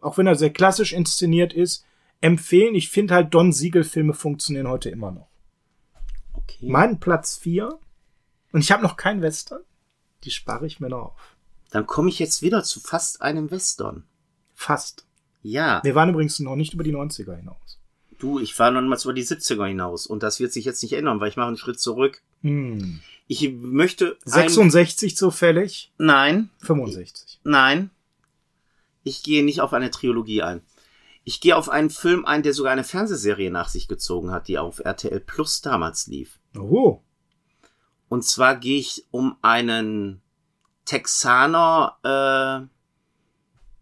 auch 0.00 0.18
wenn 0.18 0.26
er 0.26 0.34
sehr 0.34 0.50
klassisch 0.50 0.92
inszeniert 0.92 1.52
ist, 1.52 1.84
empfehlen. 2.20 2.74
Ich 2.74 2.90
finde 2.90 3.14
halt 3.14 3.34
Don 3.34 3.52
Siegel 3.52 3.84
Filme 3.84 4.14
funktionieren 4.14 4.68
heute 4.68 4.90
immer 4.90 5.12
noch. 5.12 5.28
Okay. 6.34 6.68
Mein 6.68 6.98
Platz 6.98 7.36
4 7.36 7.78
und 8.52 8.60
ich 8.60 8.72
habe 8.72 8.82
noch 8.82 8.96
kein 8.96 9.22
Western. 9.22 9.60
Die 10.24 10.30
spare 10.30 10.66
ich 10.66 10.80
mir 10.80 10.88
noch 10.88 11.12
auf. 11.12 11.35
Dann 11.70 11.86
komme 11.86 12.08
ich 12.08 12.18
jetzt 12.18 12.42
wieder 12.42 12.62
zu 12.64 12.80
fast 12.80 13.22
einem 13.22 13.50
Western. 13.50 14.04
Fast. 14.54 15.04
Ja, 15.42 15.80
Wir 15.84 15.94
waren 15.94 16.08
übrigens 16.10 16.40
noch 16.40 16.56
nicht 16.56 16.74
über 16.74 16.82
die 16.84 16.92
90er 16.94 17.36
hinaus. 17.36 17.78
du, 18.18 18.40
ich 18.40 18.58
war 18.58 18.70
noch 18.70 18.80
mal 18.82 18.98
über 19.02 19.12
die 19.12 19.24
70er 19.24 19.66
hinaus 19.66 20.06
und 20.06 20.22
das 20.22 20.40
wird 20.40 20.52
sich 20.52 20.64
jetzt 20.64 20.82
nicht 20.82 20.94
ändern, 20.94 21.20
weil 21.20 21.28
ich 21.28 21.36
mache 21.36 21.48
einen 21.48 21.56
Schritt 21.56 21.78
zurück. 21.78 22.22
Hm. 22.42 23.00
Ich 23.28 23.52
möchte 23.52 24.16
ein, 24.24 24.48
66 24.48 25.16
zufällig, 25.16 25.92
Nein, 25.98 26.50
65. 26.62 27.40
nein. 27.44 27.90
Ich 29.04 29.22
gehe 29.22 29.44
nicht 29.44 29.60
auf 29.60 29.72
eine 29.72 29.90
Trilogie 29.90 30.42
ein. 30.42 30.62
Ich 31.22 31.40
gehe 31.40 31.56
auf 31.56 31.68
einen 31.68 31.90
Film 31.90 32.24
ein, 32.24 32.42
der 32.42 32.54
sogar 32.54 32.72
eine 32.72 32.84
Fernsehserie 32.84 33.50
nach 33.50 33.68
sich 33.68 33.86
gezogen 33.88 34.30
hat, 34.32 34.48
die 34.48 34.58
auf 34.58 34.80
RTL 34.80 35.20
Plus 35.20 35.60
damals 35.60 36.06
lief. 36.08 36.38
Oh, 36.58 37.00
Und 38.08 38.24
zwar 38.24 38.56
gehe 38.56 38.78
ich 38.78 39.04
um 39.10 39.36
einen 39.42 40.22
Texaner, 40.86 41.98
äh, 42.02 42.66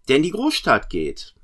der 0.09 0.17
in 0.17 0.23
die 0.23 0.33
Großstadt 0.33 0.91
geht. 0.91 1.35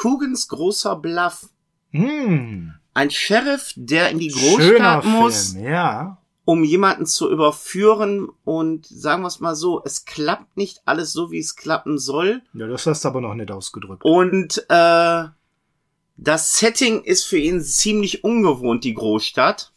Coogan's 0.00 0.48
großer 0.48 0.96
Bluff. 0.96 1.48
hm. 1.92 2.74
Ein 2.92 3.10
Sheriff, 3.10 3.72
der 3.76 4.10
in 4.10 4.18
die 4.18 4.28
Großstadt 4.28 5.04
muss, 5.04 5.52
Film, 5.52 5.64
ja. 5.64 6.18
um 6.46 6.64
jemanden 6.64 7.04
zu 7.04 7.30
überführen 7.30 8.28
und 8.44 8.86
sagen 8.86 9.22
wir 9.22 9.28
es 9.28 9.40
mal 9.40 9.54
so, 9.54 9.82
es 9.84 10.06
klappt 10.06 10.56
nicht 10.56 10.80
alles 10.86 11.12
so, 11.12 11.30
wie 11.30 11.38
es 11.38 11.56
klappen 11.56 11.98
soll. 11.98 12.42
Ja, 12.54 12.66
das 12.66 12.86
hast 12.86 13.04
du 13.04 13.08
aber 13.08 13.20
noch 13.20 13.34
nicht 13.34 13.50
ausgedrückt. 13.50 14.02
Und 14.02 14.64
äh, 14.70 15.24
das 16.16 16.58
Setting 16.58 17.02
ist 17.02 17.24
für 17.24 17.36
ihn 17.36 17.60
ziemlich 17.60 18.24
ungewohnt, 18.24 18.84
die 18.84 18.94
Großstadt. 18.94 19.72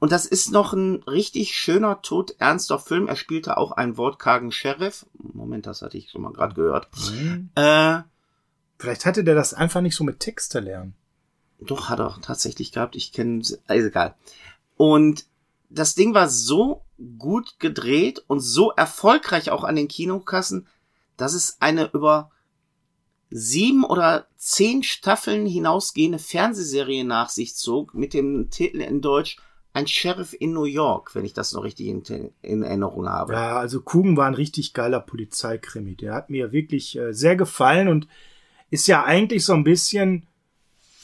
Und 0.00 0.10
das 0.12 0.26
ist 0.26 0.50
noch 0.50 0.72
ein 0.72 1.02
richtig 1.04 1.54
schöner, 1.54 2.02
todernster 2.02 2.78
Film. 2.78 3.06
Er 3.06 3.16
spielte 3.16 3.56
auch 3.56 3.72
einen 3.72 3.96
wortkargen 3.96 4.50
Sheriff. 4.50 5.06
Moment, 5.12 5.66
das 5.66 5.82
hatte 5.82 5.98
ich 5.98 6.10
schon 6.10 6.22
mal 6.22 6.32
gerade 6.32 6.54
gehört. 6.54 6.88
Hm. 7.10 7.50
Äh, 7.54 8.00
Vielleicht 8.80 9.04
hatte 9.04 9.24
der 9.24 9.34
das 9.34 9.52
einfach 9.52 9.82
nicht 9.82 9.94
so 9.94 10.04
mit 10.04 10.20
Texte 10.20 10.58
lernen. 10.58 10.94
doch, 11.60 11.90
hat 11.90 12.00
er 12.00 12.18
tatsächlich 12.22 12.72
gehabt. 12.72 12.96
Ich 12.96 13.12
kenne, 13.12 13.42
also 13.66 13.86
egal. 13.86 14.14
Und 14.78 15.26
das 15.68 15.94
Ding 15.94 16.14
war 16.14 16.30
so 16.30 16.82
gut 17.18 17.58
gedreht 17.58 18.24
und 18.26 18.40
so 18.40 18.70
erfolgreich 18.70 19.50
auch 19.50 19.64
an 19.64 19.76
den 19.76 19.86
Kinokassen, 19.86 20.66
dass 21.18 21.34
es 21.34 21.58
eine 21.60 21.90
über 21.92 22.30
sieben 23.28 23.84
oder 23.84 24.28
zehn 24.38 24.82
Staffeln 24.82 25.44
hinausgehende 25.44 26.18
Fernsehserie 26.18 27.04
nach 27.04 27.28
sich 27.28 27.56
zog 27.56 27.92
mit 27.92 28.14
dem 28.14 28.48
Titel 28.48 28.80
in 28.80 29.02
Deutsch 29.02 29.36
Ein 29.72 29.86
Sheriff 29.86 30.34
in 30.38 30.52
New 30.52 30.64
York, 30.64 31.14
wenn 31.14 31.24
ich 31.24 31.32
das 31.32 31.52
noch 31.52 31.62
richtig 31.62 31.86
in, 31.86 32.32
in 32.42 32.62
Erinnerung 32.62 33.08
habe. 33.08 33.34
Ja, 33.34 33.58
also 33.58 33.80
Kugen 33.80 34.16
war 34.16 34.26
ein 34.26 34.34
richtig 34.34 34.72
geiler 34.72 35.00
Polizeikrimi. 35.00 35.94
Der 35.94 36.14
hat 36.14 36.28
mir 36.28 36.52
wirklich 36.52 36.96
äh, 36.96 37.12
sehr 37.12 37.36
gefallen 37.36 37.88
und 37.88 38.08
ist 38.70 38.88
ja 38.88 39.04
eigentlich 39.04 39.44
so 39.44 39.52
ein 39.52 39.64
bisschen 39.64 40.26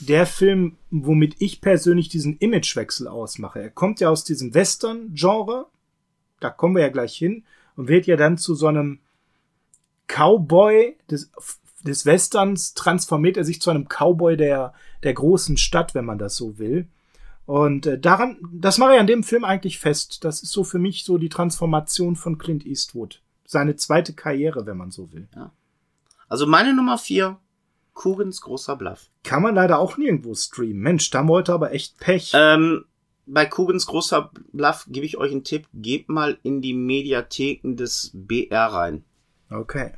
der 0.01 0.27
Film, 0.27 0.77
womit 0.91 1.37
ich 1.39 1.61
persönlich 1.61 2.09
diesen 2.09 2.37
Imagewechsel 2.39 3.09
ausmache. 3.09 3.61
Er 3.61 3.71
kommt 3.71 4.01
ja 4.01 4.11
aus 4.11 4.25
diesem 4.25 4.53
Western-Genre 4.53 5.67
da 6.41 6.51
kommen 6.51 6.75
wir 6.75 6.83
ja 6.83 6.89
gleich 6.89 7.17
hin, 7.17 7.45
und 7.77 7.89
wird 7.89 8.07
ja 8.07 8.17
dann 8.17 8.39
zu 8.39 8.55
so 8.55 8.67
einem 8.69 9.01
Cowboy 10.07 10.97
des, 11.11 11.31
des 11.83 12.07
Westerns, 12.07 12.75
transformiert 12.75 13.37
er 13.37 13.45
sich 13.45 13.61
zu 13.61 13.71
einem 13.71 13.87
Cowboy 13.89 14.37
der, 14.37 14.73
der 15.03 15.13
großen 15.13 15.57
Stadt, 15.57 15.95
wenn 15.95 16.05
man 16.05 16.19
das 16.19 16.37
so 16.37 16.59
will. 16.59 16.87
Und 17.47 17.87
äh, 17.87 17.99
daran, 17.99 18.39
das 18.53 18.79
mache 18.79 18.95
ich 18.95 19.01
an 19.01 19.07
dem 19.07 19.23
Film 19.23 19.45
eigentlich 19.45 19.79
fest. 19.79 20.25
Das 20.25 20.43
ist 20.43 20.53
so 20.53 20.65
für 20.65 20.79
mich 20.79 21.05
so 21.05 21.17
die 21.17 21.29
Transformation 21.29 22.17
von 22.17 22.39
Clint 22.39 22.67
Eastwood. 22.67 23.23
Seine 23.47 23.77
zweite 23.77 24.13
Karriere, 24.13 24.67
wenn 24.67 24.77
man 24.77 24.91
so 24.91 25.13
will. 25.13 25.29
Ja. 25.35 25.53
Also 26.29 26.47
meine 26.47 26.75
Nummer 26.75 26.99
vier, 26.99 27.39
Kugens 27.95 28.41
großer 28.41 28.75
Bluff. 28.77 29.11
Kann 29.23 29.43
man 29.43 29.55
leider 29.55 29.79
auch 29.79 29.97
nirgendwo 29.97 30.35
streamen. 30.35 30.83
Mensch, 30.83 31.11
da 31.11 31.27
wollte 31.29 31.53
aber 31.53 31.73
echt 31.73 31.99
Pech. 31.99 32.33
Ähm, 32.35 32.85
bei 33.27 33.47
Kugens 33.47 33.87
großer 33.87 34.31
Bluff 34.53 34.87
gebe 34.89 35.07
ich 35.07 35.17
euch 35.17 35.31
einen 35.31 35.45
Tipp. 35.45 35.69
Gebt 35.73 36.09
mal 36.09 36.39
in 36.43 36.61
die 36.61 36.75
Mediatheken 36.75 37.77
des 37.77 38.11
BR 38.13 38.67
rein. 38.67 39.05
Okay. 39.51 39.93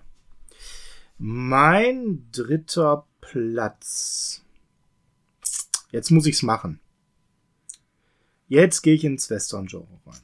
Mein 1.16 2.28
dritter 2.30 3.06
Platz. 3.20 4.44
Jetzt 5.90 6.10
muss 6.10 6.26
ich's 6.26 6.42
machen. 6.42 6.80
Jetzt 8.48 8.82
gehe 8.82 8.94
ich 8.94 9.04
ins 9.04 9.30
Western-Genre 9.30 9.86
rein. 10.06 10.20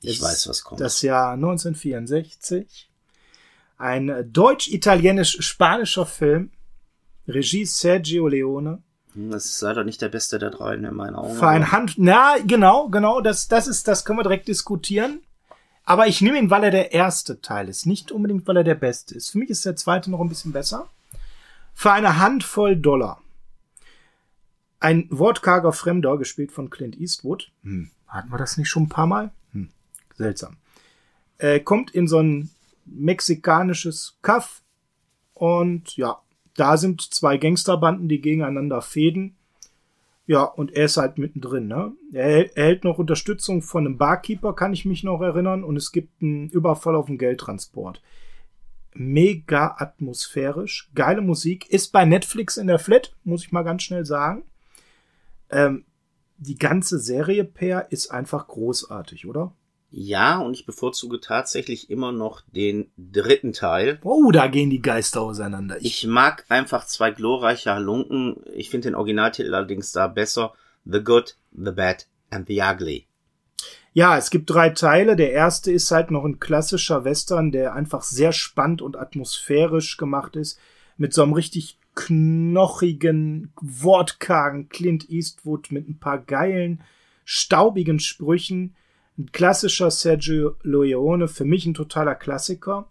Ich 0.00 0.18
Es 0.18 0.22
weiß, 0.22 0.48
was 0.48 0.64
kommt. 0.64 0.80
Das 0.80 1.02
Jahr 1.02 1.32
1964. 1.32 2.90
Ein 3.78 4.28
deutsch-italienisch-spanischer 4.32 6.06
Film. 6.06 6.50
Regie 7.28 7.64
Sergio 7.64 8.28
Leone. 8.28 8.82
Hm, 9.14 9.30
Das 9.30 9.46
ist 9.46 9.60
leider 9.60 9.84
nicht 9.84 10.00
der 10.00 10.08
beste 10.08 10.38
der 10.38 10.50
drei 10.50 10.74
in 10.74 10.94
meinen 10.94 11.14
Augen. 11.16 11.34
Für 11.36 11.48
ein 11.48 11.72
Hand, 11.72 11.94
na, 11.96 12.36
genau, 12.44 12.88
genau, 12.88 13.20
das, 13.20 13.48
das 13.48 13.66
ist, 13.66 13.86
das 13.88 14.04
können 14.04 14.18
wir 14.18 14.24
direkt 14.24 14.48
diskutieren. 14.48 15.20
Aber 15.84 16.06
ich 16.06 16.20
nehme 16.20 16.38
ihn, 16.38 16.50
weil 16.50 16.64
er 16.64 16.70
der 16.70 16.92
erste 16.92 17.40
Teil 17.40 17.68
ist, 17.68 17.86
nicht 17.86 18.12
unbedingt, 18.12 18.46
weil 18.46 18.58
er 18.58 18.64
der 18.64 18.76
beste 18.76 19.14
ist. 19.16 19.30
Für 19.30 19.38
mich 19.38 19.50
ist 19.50 19.64
der 19.64 19.74
zweite 19.76 20.10
noch 20.10 20.20
ein 20.20 20.28
bisschen 20.28 20.52
besser. 20.52 20.88
Für 21.74 21.92
eine 21.92 22.18
Handvoll 22.18 22.76
Dollar. 22.76 23.21
Ein 24.82 25.06
wortkarger 25.10 25.72
Fremder, 25.72 26.18
gespielt 26.18 26.50
von 26.50 26.68
Clint 26.68 26.98
Eastwood. 26.98 27.52
Hm. 27.62 27.90
Hatten 28.08 28.32
wir 28.32 28.38
das 28.38 28.56
nicht 28.56 28.68
schon 28.68 28.84
ein 28.84 28.88
paar 28.88 29.06
Mal? 29.06 29.30
Hm. 29.52 29.68
Seltsam. 30.16 30.56
Äh, 31.38 31.60
kommt 31.60 31.92
in 31.92 32.08
so 32.08 32.18
ein 32.18 32.50
mexikanisches 32.84 34.18
Kaff 34.22 34.62
und 35.34 35.96
ja, 35.96 36.18
da 36.56 36.76
sind 36.76 37.00
zwei 37.00 37.36
Gangsterbanden, 37.36 38.08
die 38.08 38.20
gegeneinander 38.20 38.82
fäden. 38.82 39.36
Ja, 40.26 40.42
und 40.42 40.72
er 40.72 40.86
ist 40.86 40.96
halt 40.96 41.16
mittendrin, 41.16 41.68
ne? 41.68 41.92
Er 42.12 42.56
erhält 42.56 42.82
noch 42.82 42.98
Unterstützung 42.98 43.62
von 43.62 43.86
einem 43.86 43.98
Barkeeper, 43.98 44.52
kann 44.52 44.72
ich 44.72 44.84
mich 44.84 45.04
noch 45.04 45.20
erinnern, 45.20 45.62
und 45.62 45.76
es 45.76 45.92
gibt 45.92 46.22
einen 46.22 46.48
Überfall 46.48 46.96
auf 46.96 47.06
den 47.06 47.18
Geldtransport. 47.18 48.02
Mega 48.94 49.76
atmosphärisch, 49.78 50.90
geile 50.96 51.22
Musik, 51.22 51.70
ist 51.70 51.92
bei 51.92 52.04
Netflix 52.04 52.56
in 52.56 52.66
der 52.66 52.80
Flat, 52.80 53.14
muss 53.22 53.44
ich 53.44 53.52
mal 53.52 53.62
ganz 53.62 53.84
schnell 53.84 54.04
sagen. 54.04 54.42
Ähm, 55.52 55.84
die 56.38 56.56
ganze 56.56 56.98
Serie 56.98 57.44
Per 57.44 57.92
ist 57.92 58.10
einfach 58.10 58.48
großartig, 58.48 59.26
oder? 59.26 59.54
Ja, 59.94 60.38
und 60.38 60.54
ich 60.54 60.64
bevorzuge 60.64 61.20
tatsächlich 61.20 61.90
immer 61.90 62.12
noch 62.12 62.40
den 62.46 62.90
dritten 62.96 63.52
Teil. 63.52 64.00
Oh, 64.02 64.30
da 64.32 64.46
gehen 64.46 64.70
die 64.70 64.80
Geister 64.80 65.20
auseinander. 65.20 65.76
Ich 65.82 66.06
mag 66.06 66.46
einfach 66.48 66.86
zwei 66.86 67.10
glorreiche 67.10 67.72
Halunken. 67.72 68.36
Ich 68.54 68.70
finde 68.70 68.88
den 68.88 68.94
Originaltitel 68.94 69.54
allerdings 69.54 69.92
da 69.92 70.08
besser. 70.08 70.54
The 70.86 71.04
Good, 71.04 71.36
The 71.52 71.72
Bad 71.72 72.06
and 72.30 72.48
The 72.48 72.62
Ugly. 72.62 73.06
Ja, 73.92 74.16
es 74.16 74.30
gibt 74.30 74.48
drei 74.48 74.70
Teile. 74.70 75.14
Der 75.14 75.32
erste 75.32 75.70
ist 75.70 75.90
halt 75.90 76.10
noch 76.10 76.24
ein 76.24 76.40
klassischer 76.40 77.04
Western, 77.04 77.52
der 77.52 77.74
einfach 77.74 78.02
sehr 78.02 78.32
spannend 78.32 78.80
und 78.80 78.96
atmosphärisch 78.96 79.98
gemacht 79.98 80.36
ist. 80.36 80.58
Mit 80.96 81.12
so 81.12 81.22
einem 81.22 81.34
richtig 81.34 81.78
knochigen, 81.94 83.52
wortkargen 83.60 84.68
Clint 84.68 85.10
Eastwood 85.10 85.70
mit 85.70 85.88
ein 85.88 85.98
paar 85.98 86.18
geilen, 86.18 86.82
staubigen 87.24 87.98
Sprüchen. 87.98 88.74
Ein 89.18 89.30
klassischer 89.30 89.90
Sergio 89.90 90.56
Leone, 90.62 91.28
für 91.28 91.44
mich 91.44 91.66
ein 91.66 91.74
totaler 91.74 92.14
Klassiker. 92.14 92.86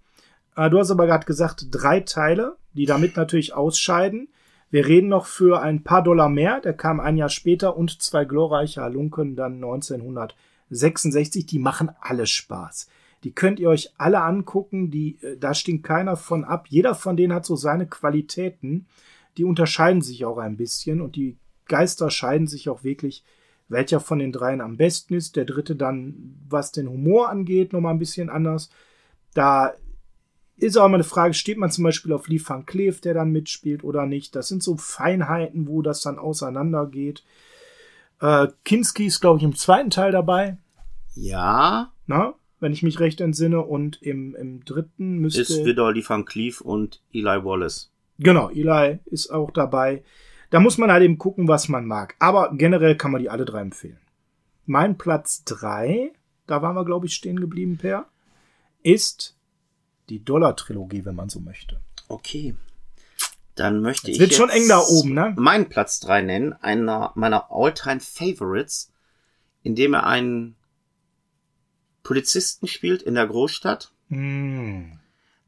Äh, 0.55 0.69
Du 0.69 0.77
hast 0.77 0.91
aber 0.91 1.07
gerade 1.07 1.25
gesagt, 1.25 1.65
drei 1.71 2.01
Teile, 2.01 2.57
die 2.73 2.85
damit 2.85 3.17
natürlich 3.17 3.53
ausscheiden. 3.53 4.27
Wir 4.69 4.85
reden 4.87 5.09
noch 5.09 5.25
für 5.25 5.61
ein 5.61 5.83
paar 5.83 6.03
Dollar 6.03 6.29
mehr. 6.29 6.61
Der 6.61 6.73
kam 6.73 6.99
ein 6.99 7.17
Jahr 7.17 7.29
später 7.29 7.75
und 7.75 8.01
zwei 8.01 8.23
glorreiche 8.23 8.81
Halunken 8.81 9.35
dann 9.35 9.55
1966. 9.55 11.45
Die 11.45 11.59
machen 11.59 11.91
alle 11.99 12.25
Spaß. 12.25 12.87
Die 13.23 13.33
könnt 13.33 13.59
ihr 13.59 13.69
euch 13.69 13.91
alle 13.97 14.21
angucken. 14.21 14.91
Die, 14.91 15.17
äh, 15.21 15.37
da 15.37 15.53
stinkt 15.53 15.85
keiner 15.85 16.17
von 16.17 16.43
ab. 16.43 16.67
Jeder 16.69 16.95
von 16.95 17.17
denen 17.17 17.33
hat 17.33 17.45
so 17.45 17.55
seine 17.55 17.87
Qualitäten. 17.87 18.87
Die 19.37 19.43
unterscheiden 19.43 20.01
sich 20.01 20.25
auch 20.25 20.37
ein 20.37 20.57
bisschen 20.57 21.01
und 21.01 21.15
die 21.15 21.37
Geister 21.67 22.09
scheiden 22.09 22.47
sich 22.47 22.67
auch 22.67 22.83
wirklich, 22.83 23.23
welcher 23.69 23.99
von 23.99 24.19
den 24.19 24.31
dreien 24.31 24.59
am 24.59 24.75
besten 24.77 25.13
ist. 25.13 25.35
Der 25.35 25.45
dritte 25.45 25.75
dann, 25.75 26.35
was 26.49 26.71
den 26.71 26.89
Humor 26.89 27.29
angeht, 27.29 27.71
nochmal 27.71 27.93
ein 27.93 27.99
bisschen 27.99 28.29
anders. 28.29 28.69
Da 29.33 29.73
ist 30.57 30.77
auch 30.77 30.85
immer 30.85 30.95
eine 30.95 31.03
Frage, 31.03 31.33
steht 31.33 31.57
man 31.57 31.71
zum 31.71 31.85
Beispiel 31.85 32.11
auf 32.13 32.27
Lee 32.27 32.41
Van 32.45 32.65
Cleef, 32.65 33.01
der 33.01 33.13
dann 33.13 33.31
mitspielt 33.31 33.83
oder 33.83 34.05
nicht. 34.05 34.35
Das 34.35 34.47
sind 34.47 34.61
so 34.61 34.75
Feinheiten, 34.77 35.67
wo 35.67 35.81
das 35.81 36.01
dann 36.01 36.19
auseinandergeht. 36.19 37.23
Äh, 38.19 38.47
Kinski 38.65 39.05
ist, 39.05 39.21
glaube 39.21 39.39
ich, 39.39 39.43
im 39.43 39.55
zweiten 39.55 39.89
Teil 39.89 40.11
dabei, 40.11 40.57
Ja, 41.15 41.91
na? 42.05 42.35
Wenn 42.61 42.71
ich 42.71 42.83
mich 42.83 42.99
recht 42.99 43.19
entsinne. 43.19 43.61
Und 43.61 44.01
im, 44.01 44.35
im 44.35 44.63
dritten 44.63 45.17
müsste... 45.17 45.41
ist 45.41 45.65
wieder 45.65 45.91
Lee 45.91 46.03
Van 46.07 46.23
Cleef 46.23 46.61
und 46.61 47.01
Eli 47.11 47.43
Wallace. 47.43 47.91
Genau, 48.19 48.49
Eli 48.49 48.99
ist 49.05 49.29
auch 49.29 49.51
dabei. 49.51 50.03
Da 50.51 50.59
muss 50.59 50.77
man 50.77 50.91
halt 50.91 51.03
eben 51.03 51.17
gucken, 51.17 51.47
was 51.47 51.67
man 51.67 51.85
mag. 51.85 52.15
Aber 52.19 52.53
generell 52.53 52.95
kann 52.95 53.11
man 53.11 53.21
die 53.21 53.29
alle 53.29 53.45
drei 53.45 53.61
empfehlen. 53.61 53.99
Mein 54.65 54.97
Platz 54.97 55.43
drei, 55.43 56.13
da 56.45 56.61
waren 56.61 56.75
wir, 56.75 56.85
glaube 56.85 57.07
ich, 57.07 57.15
stehen 57.15 57.39
geblieben, 57.39 57.77
Per, 57.77 58.07
ist 58.83 59.35
die 60.09 60.23
Dollar-Trilogie, 60.23 61.05
wenn 61.05 61.15
man 61.15 61.29
so 61.29 61.39
möchte. 61.39 61.81
Okay. 62.07 62.55
Dann 63.55 63.81
möchte 63.81 64.11
Es 64.11 64.15
ich 64.15 64.21
wird 64.21 64.33
schon 64.33 64.49
jetzt 64.49 64.57
eng 64.57 64.67
da 64.69 64.79
oben, 64.79 65.13
ne? 65.13 65.33
meinen 65.37 65.67
Platz 65.67 65.99
3 66.01 66.21
nennen, 66.21 66.53
einer 66.53 67.11
meiner 67.15 67.51
All-Time 67.51 67.99
Favorites, 67.99 68.91
in 69.63 69.75
dem 69.75 69.93
er 69.93 70.05
einen 70.05 70.55
Polizisten 72.03 72.67
spielt 72.67 73.01
in 73.01 73.15
der 73.15 73.27
Großstadt, 73.27 73.91
Mm. 74.09 74.93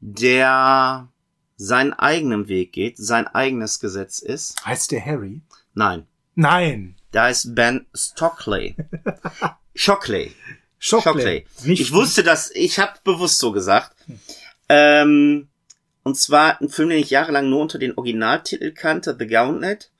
der 0.00 1.08
seinen 1.56 1.92
eigenen 1.92 2.48
Weg 2.48 2.72
geht, 2.72 2.96
sein 2.98 3.26
eigenes 3.26 3.78
Gesetz 3.80 4.18
ist. 4.20 4.56
Heißt 4.64 4.90
der 4.92 5.04
Harry? 5.04 5.40
Nein, 5.74 6.06
Nein. 6.34 6.96
da 7.12 7.28
ist 7.28 7.54
Ben 7.54 7.86
Stockley. 7.94 8.74
Shockley. 9.74 10.32
Shockley. 10.78 11.46
Nicht 11.64 11.80
Ich 11.80 11.92
wusste 11.92 12.22
das, 12.22 12.50
ich 12.54 12.78
habe 12.78 12.92
bewusst 13.04 13.38
so 13.38 13.52
gesagt. 13.52 13.94
Ähm, 14.68 15.48
und 16.02 16.16
zwar 16.18 16.60
ein 16.60 16.68
Film, 16.68 16.90
den 16.90 16.98
ich 16.98 17.10
jahrelang 17.10 17.48
nur 17.48 17.60
unter 17.60 17.78
den 17.78 17.96
Originaltitel 17.96 18.72
kannte, 18.72 19.16
The 19.18 19.26
Gauntlet, 19.26 19.90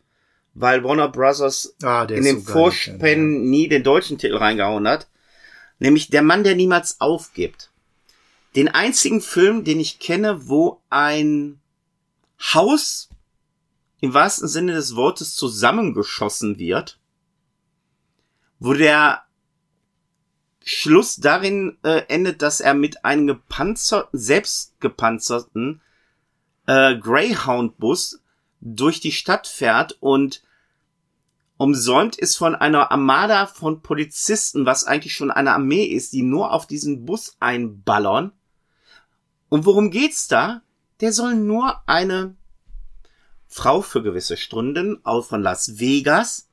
weil 0.54 0.84
Warner 0.84 1.08
Brothers 1.08 1.74
Ah, 1.82 2.02
in 2.04 2.24
den 2.24 2.40
so 2.40 2.44
geil, 2.44 2.52
Vorspänen 2.52 3.48
nie 3.50 3.68
den 3.68 3.82
deutschen 3.82 4.18
Titel 4.18 4.36
reingehauen 4.36 4.86
hat. 4.86 5.08
Nämlich 5.78 6.08
Der 6.08 6.22
Mann, 6.22 6.44
der 6.44 6.54
niemals 6.54 7.00
aufgibt. 7.00 7.70
Den 8.56 8.68
einzigen 8.68 9.20
Film, 9.20 9.64
den 9.64 9.80
ich 9.80 9.98
kenne, 9.98 10.48
wo 10.48 10.80
ein 10.88 11.60
Haus 12.52 13.08
im 14.00 14.14
wahrsten 14.14 14.48
Sinne 14.48 14.74
des 14.74 14.94
Wortes 14.94 15.34
zusammengeschossen 15.34 16.58
wird, 16.58 16.98
wo 18.58 18.74
der 18.74 19.24
Schluss 20.62 21.16
darin 21.16 21.78
äh, 21.82 22.02
endet, 22.08 22.42
dass 22.42 22.60
er 22.60 22.74
mit 22.74 23.04
einem 23.04 23.26
gepanzerten, 23.26 24.18
selbst 24.18 24.78
gepanzerten 24.80 25.80
äh, 26.66 26.96
Greyhound-Bus 26.96 28.20
durch 28.60 29.00
die 29.00 29.12
Stadt 29.12 29.46
fährt 29.46 29.96
und 30.00 30.42
umsäumt 31.56 32.16
ist 32.16 32.36
von 32.36 32.54
einer 32.54 32.90
Armada 32.90 33.46
von 33.46 33.82
Polizisten, 33.82 34.66
was 34.66 34.84
eigentlich 34.84 35.14
schon 35.14 35.30
eine 35.30 35.52
Armee 35.52 35.84
ist, 35.84 36.12
die 36.12 36.22
nur 36.22 36.52
auf 36.52 36.66
diesen 36.66 37.04
Bus 37.04 37.36
einballern. 37.40 38.32
Und 39.48 39.66
worum 39.66 39.90
geht's 39.90 40.26
da? 40.26 40.62
Der 41.00 41.12
soll 41.12 41.34
nur 41.34 41.88
eine 41.88 42.36
Frau 43.46 43.82
für 43.82 44.02
gewisse 44.02 44.36
Stunden 44.36 45.04
auch 45.04 45.24
von 45.24 45.42
Las 45.42 45.78
Vegas 45.78 46.48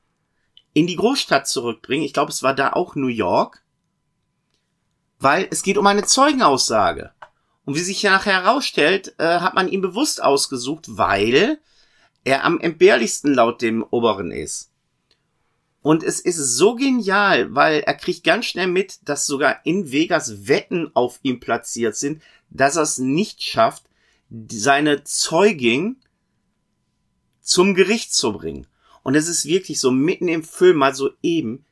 in 0.72 0.86
die 0.86 0.96
Großstadt 0.96 1.48
zurückbringen. 1.48 2.04
Ich 2.04 2.12
glaube, 2.12 2.30
es 2.30 2.42
war 2.42 2.54
da 2.54 2.72
auch 2.72 2.94
New 2.94 3.08
York. 3.08 3.62
Weil 5.18 5.46
es 5.50 5.62
geht 5.62 5.78
um 5.78 5.86
eine 5.86 6.04
Zeugenaussage. 6.04 7.12
Und 7.64 7.76
wie 7.76 7.80
sich 7.80 8.02
ja 8.02 8.10
nachher 8.10 8.42
herausstellt, 8.42 9.14
äh, 9.18 9.38
hat 9.38 9.54
man 9.54 9.68
ihn 9.68 9.80
bewusst 9.80 10.22
ausgesucht, 10.22 10.86
weil 10.88 11.60
er 12.24 12.44
am 12.44 12.58
entbehrlichsten 12.58 13.34
laut 13.34 13.62
dem 13.62 13.84
Oberen 13.84 14.32
ist. 14.32 14.71
Und 15.82 16.04
es 16.04 16.20
ist 16.20 16.36
so 16.36 16.76
genial, 16.76 17.54
weil 17.54 17.80
er 17.80 17.94
kriegt 17.94 18.22
ganz 18.22 18.46
schnell 18.46 18.68
mit, 18.68 19.00
dass 19.08 19.26
sogar 19.26 19.66
in 19.66 19.90
Vegas 19.90 20.46
Wetten 20.46 20.90
auf 20.94 21.18
ihm 21.22 21.40
platziert 21.40 21.96
sind, 21.96 22.22
dass 22.50 22.76
er 22.76 22.82
es 22.82 22.98
nicht 22.98 23.42
schafft, 23.42 23.84
seine 24.50 25.02
Zeugin 25.02 25.96
zum 27.40 27.74
Gericht 27.74 28.14
zu 28.14 28.32
bringen. 28.32 28.68
Und 29.02 29.16
es 29.16 29.26
ist 29.26 29.44
wirklich 29.46 29.80
so, 29.80 29.90
mitten 29.90 30.28
im 30.28 30.44
Film, 30.44 30.76
mal 30.78 30.94
so 30.94 31.10
eben, 31.22 31.64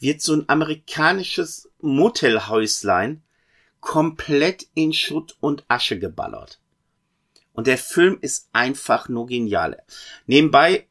wird 0.00 0.20
so 0.20 0.34
ein 0.34 0.48
amerikanisches 0.48 1.70
Motelhäuslein 1.80 3.22
komplett 3.80 4.66
in 4.74 4.92
Schutt 4.92 5.36
und 5.40 5.64
Asche 5.68 5.98
geballert. 5.98 6.60
Und 7.52 7.68
der 7.68 7.78
Film 7.78 8.18
ist 8.20 8.48
einfach 8.52 9.08
nur 9.08 9.26
genial. 9.26 9.80
Nebenbei, 10.26 10.88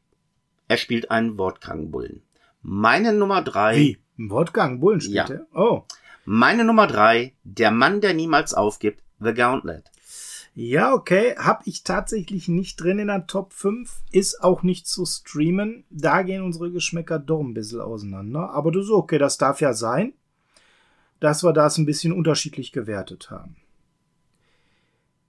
er 0.68 0.78
spielt 0.78 1.10
einen 1.10 1.36
wortkranken 1.36 1.90
Bullen. 1.90 2.22
Meine 2.62 3.12
Nummer 3.12 3.42
drei. 3.42 3.76
Wie? 3.76 3.98
Wortkranken 4.16 4.80
Bullen 4.80 5.00
spielt 5.00 5.28
Ja. 5.28 5.40
Oh. 5.54 5.84
Meine 6.24 6.64
Nummer 6.64 6.86
drei, 6.86 7.34
der 7.42 7.72
Mann, 7.72 8.00
der 8.00 8.14
niemals 8.14 8.54
aufgibt, 8.54 9.02
The 9.18 9.34
Gauntlet. 9.34 9.90
Ja, 10.54 10.92
okay. 10.92 11.34
Hab 11.38 11.66
ich 11.66 11.82
tatsächlich 11.82 12.46
nicht 12.46 12.80
drin 12.80 12.98
in 12.98 13.06
der 13.08 13.26
Top 13.26 13.54
5. 13.54 14.02
Ist 14.12 14.42
auch 14.42 14.62
nicht 14.62 14.86
zu 14.86 15.06
streamen. 15.06 15.84
Da 15.90 16.22
gehen 16.22 16.42
unsere 16.42 16.70
Geschmäcker 16.70 17.18
doch 17.18 17.40
ein 17.40 17.54
bisschen 17.54 17.80
auseinander. 17.80 18.50
Aber 18.50 18.70
das 18.70 18.84
ist 18.84 18.90
okay. 18.90 19.18
Das 19.18 19.38
darf 19.38 19.60
ja 19.60 19.72
sein, 19.72 20.12
dass 21.20 21.42
wir 21.42 21.52
das 21.52 21.78
ein 21.78 21.86
bisschen 21.86 22.12
unterschiedlich 22.12 22.70
gewertet 22.70 23.30
haben. 23.30 23.56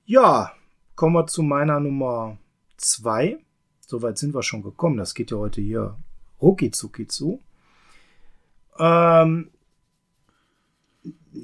Ja, 0.06 0.52
kommen 0.96 1.16
wir 1.16 1.28
zu 1.28 1.42
meiner 1.42 1.80
Nummer 1.80 2.38
2. 2.78 3.40
Soweit 3.80 4.18
sind 4.18 4.36
wir 4.36 4.44
schon 4.44 4.62
gekommen. 4.62 4.98
Das 4.98 5.16
geht 5.16 5.32
ja 5.32 5.38
heute 5.38 5.62
hier 5.62 5.96
rucki 6.44 6.72
zucki 6.72 7.08
zu. 7.08 7.40
Ähm, 8.78 9.50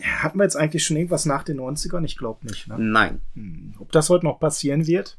hatten 0.04 0.38
wir 0.38 0.44
jetzt 0.44 0.56
eigentlich 0.56 0.84
schon 0.84 0.98
irgendwas 0.98 1.26
nach 1.26 1.44
den 1.44 1.60
90ern? 1.60 2.04
Ich 2.06 2.18
glaube 2.18 2.46
nicht. 2.46 2.68
Ne? 2.68 2.76
Nein. 2.78 3.22
Hm, 3.34 3.76
Ob 3.80 3.92
das 3.92 4.10
heute 4.10 4.26
noch 4.26 4.40
passieren 4.40 4.86
wird? 4.86 5.18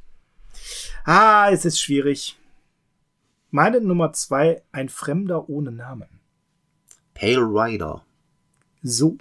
Ah, 1.05 1.51
es 1.51 1.65
ist 1.65 1.81
schwierig. 1.81 2.37
Meine 3.51 3.81
Nummer 3.81 4.13
zwei, 4.13 4.63
ein 4.71 4.89
Fremder 4.89 5.49
ohne 5.49 5.73
Namen. 5.73 6.09
Pale 7.15 7.39
Rider. 7.41 8.05
So. 8.83 9.19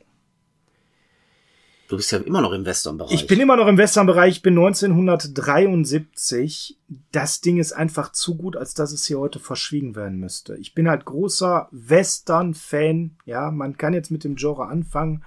Du 1.90 1.98
bist 1.98 2.12
ja 2.12 2.20
immer 2.20 2.42
noch 2.42 2.52
im 2.52 2.68
Western-Bereich. 2.68 3.12
Ich 3.12 3.26
bin 3.26 3.40
immer 3.40 3.58
noch 3.58 3.66
im 3.66 3.80
Western-Bereich, 3.80 4.36
ich 4.36 4.44
bin 4.44 4.56
1973. 4.56 6.78
Das 7.12 7.42
Ding 7.42 7.58
ist 7.58 7.74
einfach 7.74 8.12
zu 8.12 8.38
gut, 8.38 8.56
als 8.56 8.76
dass 8.76 8.92
es 8.92 9.08
hier 9.08 9.18
heute 9.18 9.40
verschwiegen 9.40 9.96
werden 9.96 10.20
müsste. 10.20 10.56
Ich 10.58 10.76
bin 10.76 10.88
halt 10.88 11.06
großer 11.06 11.68
Western-Fan. 11.72 13.18
Ja, 13.26 13.50
man 13.50 13.76
kann 13.76 13.96
jetzt 13.96 14.12
mit 14.12 14.24
dem 14.24 14.36
Genre 14.36 14.68
anfangen, 14.68 15.24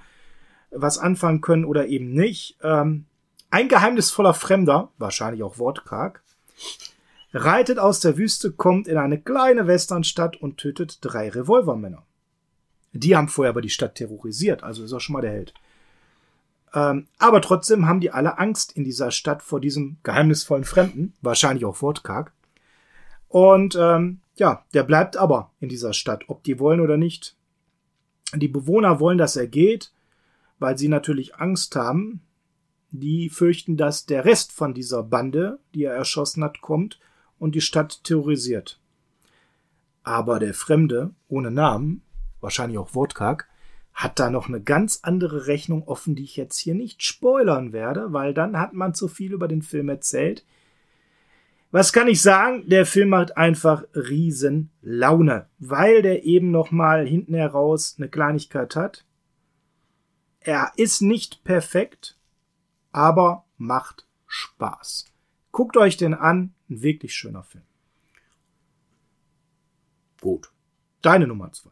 was 0.71 0.99
anfangen 0.99 1.40
können 1.40 1.64
oder 1.64 1.88
eben 1.88 2.12
nicht. 2.12 2.59
Ähm, 2.62 3.07
ein 3.50 3.69
geheimnisvoller 3.69 4.33
Fremder, 4.33 4.92
wahrscheinlich 4.99 5.42
auch 5.42 5.59
wortkarg, 5.59 6.23
reitet 7.33 7.81
aus 7.81 7.99
der 7.99 8.16
Wüste, 8.16 8.52
kommt 8.52 8.87
in 8.87 8.99
eine 8.99 9.21
kleine 9.21 9.66
Westernstadt 9.66 10.37
und 10.37 10.59
tötet 10.59 10.99
drei 11.00 11.28
Revolvermänner. 11.28 12.04
Die 12.92 13.16
haben 13.16 13.26
vorher 13.26 13.50
aber 13.50 13.62
die 13.62 13.69
Stadt 13.69 13.97
terrorisiert, 13.97 14.62
also 14.62 14.85
ist 14.85 14.92
er 14.92 15.00
schon 15.00 15.14
mal 15.14 15.23
der 15.23 15.33
Held. 15.33 15.54
Ähm, 16.74 17.06
aber 17.18 17.40
trotzdem 17.42 17.86
haben 17.86 18.00
die 18.00 18.11
alle 18.11 18.38
Angst 18.38 18.72
in 18.72 18.85
dieser 18.85 19.11
Stadt 19.11 19.42
vor 19.42 19.61
diesem 19.61 19.98
geheimnisvollen 20.02 20.64
Fremden, 20.64 21.14
wahrscheinlich 21.20 21.64
auch 21.64 21.82
wortkarg. 21.82 22.32
Und 23.28 23.76
ähm, 23.80 24.20
ja, 24.37 24.64
der 24.74 24.82
bleibt 24.82 25.16
aber 25.16 25.50
in 25.61 25.68
dieser 25.68 25.92
Stadt, 25.92 26.24
ob 26.28 26.42
die 26.44 26.58
wollen 26.58 26.80
oder 26.80 26.96
nicht. 26.96 27.37
Die 28.35 28.48
Bewohner 28.48 29.00
wollen, 29.00 29.18
dass 29.18 29.37
er 29.37 29.46
geht, 29.46 29.92
weil 30.58 30.78
sie 30.78 30.88
natürlich 30.88 31.37
Angst 31.37 31.76
haben. 31.76 32.22
Die 32.90 33.28
fürchten, 33.28 33.76
dass 33.76 34.06
der 34.06 34.24
Rest 34.24 34.52
von 34.52 34.74
dieser 34.74 35.02
Bande, 35.02 35.58
die 35.74 35.85
er 35.85 35.94
erschossen 35.94 36.44
hat, 36.44 36.61
kommt 36.61 37.00
und 37.38 37.54
die 37.54 37.61
Stadt 37.61 38.04
terrorisiert. 38.04 38.80
Aber 40.02 40.38
der 40.38 40.54
Fremde, 40.54 41.11
ohne 41.28 41.50
Namen, 41.50 42.02
wahrscheinlich 42.40 42.78
auch 42.78 42.94
wortkarg, 42.94 43.48
hat 43.94 44.18
da 44.18 44.31
noch 44.31 44.48
eine 44.48 44.61
ganz 44.61 45.00
andere 45.02 45.46
Rechnung 45.46 45.87
offen, 45.87 46.14
die 46.14 46.24
ich 46.24 46.37
jetzt 46.37 46.59
hier 46.59 46.74
nicht 46.74 47.02
spoilern 47.02 47.72
werde, 47.72 48.12
weil 48.12 48.35
dann 48.35 48.59
hat 48.59 48.72
man 48.72 48.94
zu 48.94 49.09
viel 49.09 49.33
über 49.33 49.48
den 49.48 49.62
Film 49.62 49.88
erzählt. 49.88 50.44
Was 51.70 51.92
kann 51.92 52.09
ich 52.09 52.20
sagen? 52.20 52.68
Der 52.68 52.85
Film 52.85 53.11
macht 53.11 53.37
einfach 53.37 53.85
riesen 53.94 54.70
Laune, 54.83 55.48
weil 55.59 56.02
der 56.02 56.24
eben 56.24 56.50
noch 56.50 56.70
mal 56.70 57.07
hinten 57.07 57.35
heraus 57.35 57.94
eine 57.96 58.09
Kleinigkeit 58.09 58.76
hat. 58.76 59.07
Er 60.40 60.72
ist 60.76 61.00
nicht 61.00 61.44
perfekt, 61.44 62.18
aber 62.90 63.44
macht 63.57 64.07
Spaß. 64.26 65.07
Guckt 65.50 65.76
euch 65.76 65.96
den 65.96 66.14
an, 66.14 66.55
ein 66.68 66.83
wirklich 66.83 67.14
schöner 67.14 67.42
Film. 67.42 67.64
Gut. 70.20 70.50
Deine 71.00 71.26
Nummer 71.26 71.52
zwei. 71.52 71.70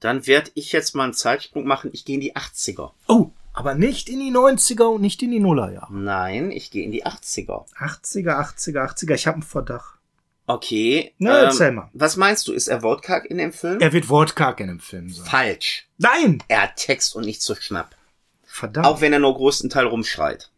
Dann 0.00 0.26
werde 0.26 0.50
ich 0.54 0.72
jetzt 0.72 0.94
mal 0.94 1.04
einen 1.04 1.14
Zeitsprung 1.14 1.66
machen. 1.66 1.90
Ich 1.92 2.04
gehe 2.04 2.14
in 2.16 2.20
die 2.20 2.36
80er. 2.36 2.92
Oh, 3.08 3.30
aber 3.52 3.74
nicht 3.74 4.08
in 4.08 4.20
die 4.20 4.30
90er 4.30 4.84
und 4.84 5.00
nicht 5.00 5.22
in 5.22 5.30
die 5.30 5.40
Nullerjahre. 5.40 5.94
Nein, 5.94 6.50
ich 6.50 6.70
gehe 6.70 6.84
in 6.84 6.92
die 6.92 7.06
80er. 7.06 7.66
80er, 7.74 8.38
80er, 8.38 8.92
80er. 8.92 9.14
Ich 9.14 9.26
habe 9.26 9.36
einen 9.36 9.42
Verdacht. 9.42 9.98
Okay. 10.46 11.14
Na, 11.18 11.38
erzähl 11.38 11.72
mal. 11.72 11.90
Was 11.92 12.16
meinst 12.16 12.46
du? 12.46 12.52
Ist 12.52 12.68
er 12.68 12.82
wortkarg 12.82 13.24
in 13.24 13.38
dem 13.38 13.52
Film? 13.52 13.80
Er 13.80 13.92
wird 13.92 14.08
wortkarg 14.08 14.60
in 14.60 14.68
dem 14.68 14.80
Film 14.80 15.08
sein. 15.10 15.26
Falsch. 15.26 15.88
Nein! 15.98 16.42
Er 16.48 16.62
hat 16.62 16.76
Text 16.76 17.16
und 17.16 17.24
nicht 17.24 17.42
so 17.42 17.54
schnapp. 17.54 17.96
Verdammt. 18.44 18.86
Auch 18.86 19.00
wenn 19.00 19.12
er 19.12 19.18
nur 19.18 19.34
größtenteils 19.34 19.90
rumschreit. 19.90 20.50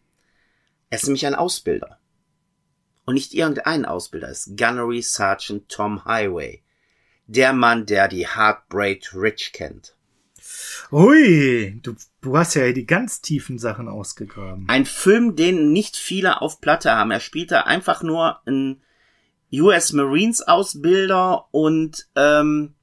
Er 0.91 0.99
ist 0.99 1.05
nämlich 1.05 1.27
ein 1.27 1.35
Ausbilder. 1.35 1.99
Und 3.07 3.15
nicht 3.15 3.33
irgendein 3.33 3.87
Ausbilder. 3.87 4.29
Es 4.29 4.47
ist 4.47 4.59
Gunnery 4.59 5.01
Sergeant 5.01 5.69
Tom 5.69 6.05
Highway. 6.05 6.63
Der 7.29 7.53
Mann, 7.53 7.87
der 7.87 8.09
die 8.09 8.27
Heartbreak 8.27 9.15
Rich 9.15 9.53
kennt. 9.53 9.95
Ui, 10.91 11.79
du, 11.83 11.95
du 12.23 12.37
hast 12.39 12.55
ja 12.55 12.73
die 12.73 12.87
ganz 12.87 13.21
tiefen 13.21 13.59
Sachen 13.59 13.89
ausgegraben. 13.89 14.67
Ein 14.69 14.87
Film, 14.87 15.37
den 15.37 15.71
nicht 15.71 15.97
viele 15.97 16.41
auf 16.41 16.61
Platte 16.61 16.93
haben. 16.93 17.11
Er 17.11 17.21
spielt 17.21 17.51
da 17.51 17.63
einfach 17.63 18.03
nur 18.03 18.41
einen 18.47 18.83
US 19.53 19.93
Marines 19.93 20.41
Ausbilder 20.41 21.47
und 21.53 22.09
ähm, 22.17 22.75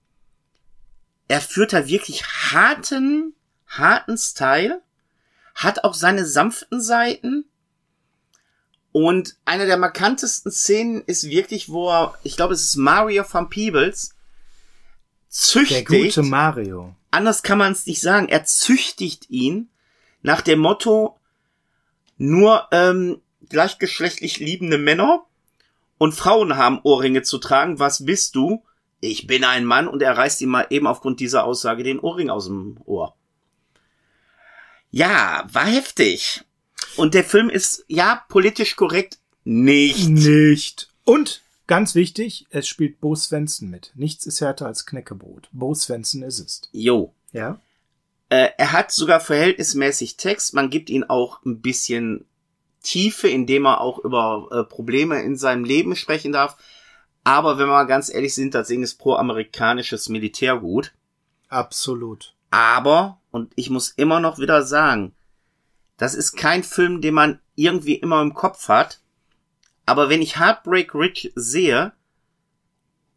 er 1.27 1.41
führt 1.41 1.73
da 1.73 1.87
wirklich 1.87 2.23
harten, 2.23 3.33
harten 3.67 4.17
Style, 4.17 4.81
hat 5.55 5.83
auch 5.83 5.95
seine 5.95 6.25
sanften 6.25 6.81
Seiten. 6.81 7.45
Und 8.91 9.35
eine 9.43 9.65
der 9.65 9.77
markantesten 9.77 10.51
Szenen 10.51 11.01
ist 11.01 11.29
wirklich, 11.29 11.69
wo 11.69 11.89
er, 11.89 12.17
ich 12.23 12.35
glaube, 12.35 12.53
es 12.53 12.63
ist 12.63 12.75
Mario 12.75 13.23
von 13.23 13.49
Peebles, 13.49 14.14
Der 15.35 15.41
züchtigt 15.41 15.87
gute 15.87 16.23
Mario. 16.23 16.95
anders 17.11 17.43
kann 17.43 17.57
man 17.57 17.73
es 17.73 17.85
nicht 17.85 17.99
sagen. 17.99 18.29
Er 18.29 18.45
züchtigt 18.45 19.29
ihn 19.29 19.69
nach 20.21 20.41
dem 20.41 20.59
Motto, 20.59 21.19
nur 22.17 22.67
ähm, 22.71 23.21
gleichgeschlechtlich 23.49 24.39
liebende 24.39 24.77
Männer 24.77 25.25
und 25.97 26.13
Frauen 26.13 26.55
haben 26.55 26.79
Ohrringe 26.83 27.23
zu 27.23 27.37
tragen. 27.37 27.79
Was 27.79 28.05
bist 28.05 28.35
du? 28.35 28.63
Ich 29.01 29.27
bin 29.27 29.43
ein 29.43 29.65
Mann 29.65 29.89
und 29.89 30.01
er 30.01 30.17
reißt 30.17 30.41
ihm 30.41 30.49
mal 30.49 30.67
eben 30.69 30.87
aufgrund 30.87 31.19
dieser 31.19 31.43
Aussage 31.43 31.83
den 31.83 31.99
Ohrring 31.99 32.29
aus 32.29 32.45
dem 32.45 32.77
Ohr. 32.85 33.15
Ja, 34.91 35.45
war 35.51 35.65
heftig. 35.65 36.43
Und 36.95 37.13
der 37.13 37.25
Film 37.25 37.49
ist, 37.49 37.83
ja, 37.87 38.23
politisch 38.29 38.77
korrekt 38.77 39.19
nicht. 39.43 40.07
Nicht. 40.09 40.89
Und, 41.03 41.43
ganz 41.67 41.95
wichtig, 41.95 42.45
es 42.49 42.67
spielt 42.67 42.99
Bo 42.99 43.15
Svensson 43.15 43.69
mit. 43.69 43.91
Nichts 43.95 44.25
ist 44.25 44.41
härter 44.41 44.67
als 44.67 44.85
Knäckebrot. 44.85 45.49
Bo 45.51 45.73
Svensson 45.73 46.23
ist 46.23 46.39
es. 46.39 46.61
Jo. 46.71 47.13
Ja? 47.31 47.59
Äh, 48.29 48.49
er 48.57 48.71
hat 48.71 48.91
sogar 48.91 49.19
verhältnismäßig 49.19 50.17
Text. 50.17 50.53
Man 50.53 50.69
gibt 50.69 50.89
ihm 50.89 51.03
auch 51.03 51.43
ein 51.45 51.61
bisschen 51.61 52.25
Tiefe, 52.81 53.27
indem 53.27 53.65
er 53.65 53.81
auch 53.81 53.99
über 53.99 54.47
äh, 54.51 54.63
Probleme 54.63 55.21
in 55.21 55.37
seinem 55.37 55.63
Leben 55.63 55.95
sprechen 55.95 56.31
darf. 56.31 56.57
Aber 57.23 57.57
wenn 57.57 57.67
wir 57.67 57.73
mal 57.73 57.85
ganz 57.85 58.13
ehrlich 58.13 58.35
sind, 58.35 58.53
das 58.53 58.67
Ding 58.67 58.83
ist 58.83 58.95
pro-amerikanisches 58.95 60.09
Militärgut. 60.09 60.93
Absolut. 61.49 62.35
Aber, 62.51 63.19
und 63.31 63.51
ich 63.55 63.69
muss 63.69 63.89
immer 63.89 64.19
noch 64.19 64.37
wieder 64.37 64.63
sagen, 64.63 65.15
das 65.97 66.13
ist 66.13 66.37
kein 66.37 66.63
Film, 66.63 67.01
den 67.01 67.13
man 67.13 67.39
irgendwie 67.55 67.95
immer 67.95 68.21
im 68.21 68.33
Kopf 68.33 68.69
hat. 68.69 69.01
Aber 69.85 70.09
wenn 70.09 70.21
ich 70.21 70.39
Heartbreak 70.39 70.93
Ridge 70.95 71.31
sehe, 71.35 71.93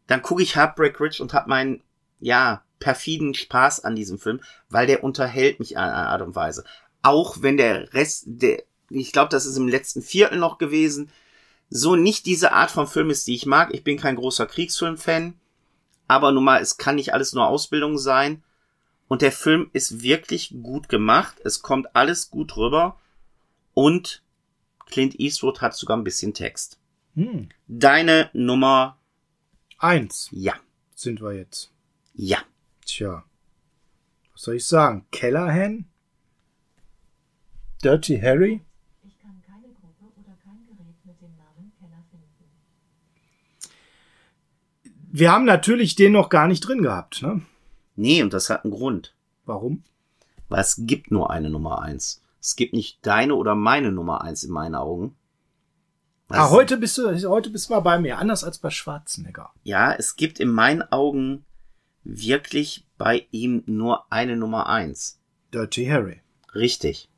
dann 0.07 0.21
gucke 0.21 0.43
ich 0.43 0.55
Heartbreak 0.55 0.99
Ridge 0.99 1.21
und 1.21 1.33
habe 1.33 1.49
meinen, 1.49 1.83
ja, 2.19 2.63
perfiden 2.79 3.33
Spaß 3.33 3.83
an 3.83 3.95
diesem 3.95 4.19
Film, 4.19 4.41
weil 4.69 4.87
der 4.87 5.03
unterhält 5.03 5.59
mich 5.59 5.73
in 5.73 5.77
einer 5.77 6.09
Art 6.09 6.21
und 6.21 6.35
Weise. 6.35 6.63
Auch 7.01 7.37
wenn 7.41 7.57
der 7.57 7.93
Rest, 7.93 8.23
der, 8.27 8.63
ich 8.89 9.11
glaube, 9.11 9.29
das 9.29 9.45
ist 9.45 9.57
im 9.57 9.67
letzten 9.67 10.01
Viertel 10.01 10.37
noch 10.37 10.57
gewesen, 10.57 11.11
so 11.69 11.95
nicht 11.95 12.25
diese 12.25 12.53
Art 12.53 12.71
von 12.71 12.87
Film 12.87 13.09
ist, 13.09 13.27
die 13.27 13.35
ich 13.35 13.45
mag. 13.45 13.73
Ich 13.73 13.83
bin 13.83 13.97
kein 13.97 14.15
großer 14.15 14.47
Kriegsfilm-Fan, 14.47 15.35
aber 16.07 16.31
nun 16.31 16.43
mal, 16.43 16.61
es 16.61 16.77
kann 16.77 16.95
nicht 16.95 17.13
alles 17.13 17.33
nur 17.33 17.47
Ausbildung 17.47 17.97
sein. 17.97 18.43
Und 19.07 19.21
der 19.21 19.31
Film 19.31 19.69
ist 19.73 20.01
wirklich 20.01 20.55
gut 20.63 20.89
gemacht. 20.89 21.37
Es 21.43 21.61
kommt 21.61 21.95
alles 21.95 22.29
gut 22.29 22.57
rüber. 22.57 22.99
Und 23.73 24.23
Clint 24.89 25.19
Eastwood 25.19 25.61
hat 25.61 25.75
sogar 25.75 25.95
ein 25.97 26.03
bisschen 26.03 26.33
Text. 26.33 26.79
Hm. 27.15 27.49
Deine 27.67 28.29
Nummer, 28.33 28.97
Eins 29.77 30.27
ja, 30.31 30.55
sind 30.93 31.21
wir 31.21 31.33
jetzt. 31.33 31.71
ja. 32.13 32.39
Tja. 32.85 33.23
Was 34.33 34.41
soll 34.41 34.55
ich 34.55 34.65
sagen? 34.65 35.05
Callahan? 35.11 35.85
Dirty 37.83 38.19
Harry? 38.19 38.61
Ich 39.03 39.19
kann 39.19 39.41
keine 39.45 39.67
Gruppe 39.73 40.05
oder 40.17 40.35
kein 40.43 40.65
Gerät 40.65 41.05
mit 41.05 41.21
dem 41.21 41.35
Namen 41.37 41.71
Keller 41.79 42.03
finden. 42.09 42.49
Wir 45.11 45.31
haben 45.31 45.45
natürlich 45.45 45.93
den 45.95 46.13
noch 46.13 46.29
gar 46.29 46.47
nicht 46.47 46.61
drin 46.61 46.81
gehabt, 46.81 47.21
ne? 47.21 47.41
Nee, 47.95 48.23
und 48.23 48.33
das 48.33 48.49
hat 48.49 48.63
einen 48.65 48.73
Grund. 48.73 49.13
Warum? 49.45 49.83
Weil 50.47 50.61
es 50.61 50.75
gibt 50.79 51.11
nur 51.11 51.29
eine 51.29 51.51
Nummer 51.51 51.81
eins. 51.83 52.23
Es 52.41 52.55
gibt 52.55 52.73
nicht 52.73 53.05
deine 53.05 53.35
oder 53.35 53.55
meine 53.55 53.91
Nummer 53.91 54.21
eins 54.21 54.43
in 54.43 54.51
meinen 54.51 54.75
Augen. 54.75 55.15
Ah, 56.29 56.49
heute 56.51 56.77
bist 56.77 56.97
du, 56.97 57.09
heute 57.27 57.49
bist 57.49 57.69
du 57.69 57.73
mal 57.73 57.79
bei 57.79 57.99
mir. 57.99 58.19
Anders 58.19 58.43
als 58.43 58.59
bei 58.59 58.69
Schwarzenegger. 58.69 59.51
Ja, 59.63 59.93
es 59.93 60.15
gibt 60.15 60.39
in 60.39 60.49
meinen 60.49 60.83
Augen 60.83 61.43
wirklich 62.03 62.87
bei 62.97 63.27
ihm 63.31 63.63
nur 63.65 64.11
eine 64.11 64.37
Nummer 64.37 64.67
eins. 64.69 65.19
Dirty 65.53 65.87
Harry. 65.87 66.21
Richtig. 66.53 67.09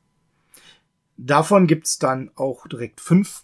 Davon 1.17 1.67
gibt's 1.67 1.99
dann 1.99 2.31
auch 2.35 2.67
direkt 2.67 3.01
fünf. 3.01 3.43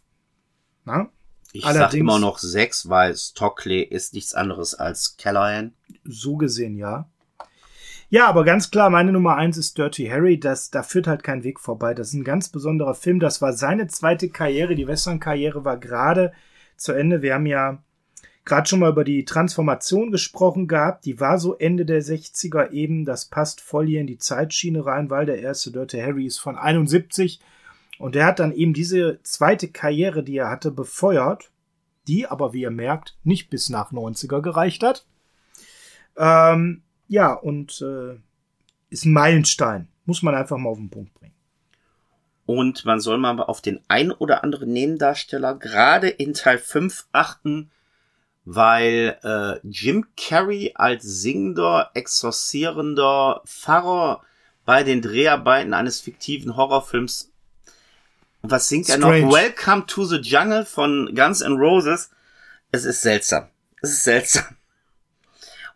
Na? 0.85 1.09
Ich 1.51 1.63
sag 1.63 1.75
Allerdings- 1.75 1.99
immer 2.01 2.19
noch 2.19 2.39
sechs, 2.39 2.89
weil 2.89 3.15
Stockley 3.15 3.81
ist 3.81 4.13
nichts 4.13 4.33
anderes 4.33 4.73
als 4.73 5.17
Callahan. 5.17 5.73
So 6.03 6.37
gesehen, 6.37 6.75
ja. 6.77 7.09
Ja, 8.09 8.27
aber 8.29 8.45
ganz 8.45 8.71
klar, 8.71 8.89
meine 8.89 9.11
Nummer 9.11 9.35
eins 9.35 9.57
ist 9.57 9.77
Dirty 9.77 10.07
Harry. 10.07 10.39
Das, 10.39 10.69
da 10.69 10.81
führt 10.81 11.07
halt 11.07 11.23
kein 11.23 11.43
Weg 11.43 11.59
vorbei. 11.59 11.93
Das 11.93 12.09
ist 12.09 12.13
ein 12.13 12.23
ganz 12.23 12.47
besonderer 12.47 12.93
Film. 12.93 13.19
Das 13.19 13.41
war 13.41 13.51
seine 13.51 13.87
zweite 13.87 14.29
Karriere. 14.29 14.75
Die 14.75 14.87
Western-Karriere 14.87 15.65
war 15.65 15.77
gerade 15.77 16.31
zu 16.77 16.93
Ende. 16.93 17.21
Wir 17.21 17.33
haben 17.33 17.45
ja 17.45 17.83
gerade 18.45 18.69
schon 18.69 18.79
mal 18.79 18.91
über 18.91 19.03
die 19.03 19.25
Transformation 19.25 20.09
gesprochen 20.09 20.69
gehabt. 20.69 21.03
Die 21.03 21.19
war 21.19 21.37
so 21.37 21.57
Ende 21.57 21.85
der 21.85 22.01
60er 22.01 22.71
eben. 22.71 23.03
Das 23.03 23.25
passt 23.25 23.59
voll 23.59 23.87
hier 23.87 23.99
in 23.99 24.07
die 24.07 24.17
Zeitschiene 24.17 24.85
rein, 24.85 25.09
weil 25.09 25.25
der 25.25 25.41
erste 25.41 25.71
Dirty 25.71 25.99
Harry 25.99 26.25
ist 26.25 26.37
von 26.37 26.55
71. 26.55 27.41
Und 27.99 28.15
er 28.15 28.27
hat 28.27 28.39
dann 28.39 28.53
eben 28.53 28.73
diese 28.73 29.19
zweite 29.23 29.67
Karriere, 29.67 30.23
die 30.23 30.37
er 30.37 30.49
hatte, 30.49 30.71
befeuert. 30.71 31.51
Die 32.07 32.25
aber, 32.25 32.53
wie 32.53 32.61
ihr 32.61 32.71
merkt, 32.71 33.17
nicht 33.25 33.49
bis 33.49 33.67
nach 33.67 33.91
90er 33.91 34.41
gereicht 34.41 34.81
hat. 34.81 35.05
Ähm, 36.15 36.83
ja, 37.07 37.33
und 37.33 37.81
äh, 37.81 38.19
ist 38.89 39.05
ein 39.05 39.13
Meilenstein. 39.13 39.87
Muss 40.05 40.21
man 40.21 40.35
einfach 40.35 40.57
mal 40.57 40.69
auf 40.69 40.77
den 40.77 40.89
Punkt 40.89 41.13
bringen. 41.13 41.33
Und 42.45 42.85
man 42.85 43.01
soll 43.01 43.17
mal 43.17 43.39
auf 43.41 43.61
den 43.61 43.81
ein 43.89 44.11
oder 44.11 44.43
anderen 44.43 44.71
Nebendarsteller 44.71 45.55
gerade 45.55 46.07
in 46.07 46.33
Teil 46.33 46.57
5 46.57 47.07
achten, 47.11 47.71
weil 48.45 49.19
äh, 49.23 49.59
Jim 49.67 50.07
Carrey 50.15 50.71
als 50.75 51.03
singender, 51.03 51.91
exorcierender 51.93 53.41
Pfarrer 53.45 54.21
bei 54.63 54.83
den 54.83 55.01
Dreharbeiten 55.01 55.73
eines 55.73 55.99
fiktiven 55.99 56.55
Horrorfilms. 56.55 57.31
Was 58.43 58.69
singt 58.69 58.87
er 58.87 58.97
Strange. 58.97 59.25
noch? 59.25 59.33
Welcome 59.33 59.85
to 59.87 60.05
the 60.05 60.17
Jungle 60.17 60.65
von 60.65 61.13
Guns 61.13 61.41
N' 61.41 61.57
Roses. 61.57 62.11
Es 62.71 62.85
ist 62.85 63.01
seltsam. 63.01 63.47
Es 63.81 63.91
ist 63.91 64.03
seltsam. 64.03 64.56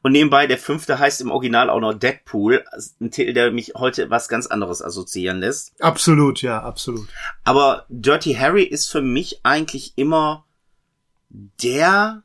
Und 0.03 0.13
nebenbei, 0.13 0.47
der 0.47 0.57
fünfte 0.57 0.97
heißt 0.97 1.21
im 1.21 1.29
Original 1.29 1.69
auch 1.69 1.79
noch 1.79 1.93
Deadpool. 1.93 2.65
Ein 2.99 3.11
Titel, 3.11 3.33
der 3.33 3.51
mich 3.51 3.73
heute 3.75 4.09
was 4.09 4.27
ganz 4.27 4.47
anderes 4.47 4.81
assoziieren 4.81 5.39
lässt. 5.39 5.79
Absolut, 5.79 6.41
ja, 6.41 6.61
absolut. 6.61 7.07
Aber 7.43 7.85
Dirty 7.89 8.33
Harry 8.33 8.63
ist 8.63 8.89
für 8.89 9.01
mich 9.01 9.41
eigentlich 9.43 9.93
immer 9.97 10.45
der 11.29 12.23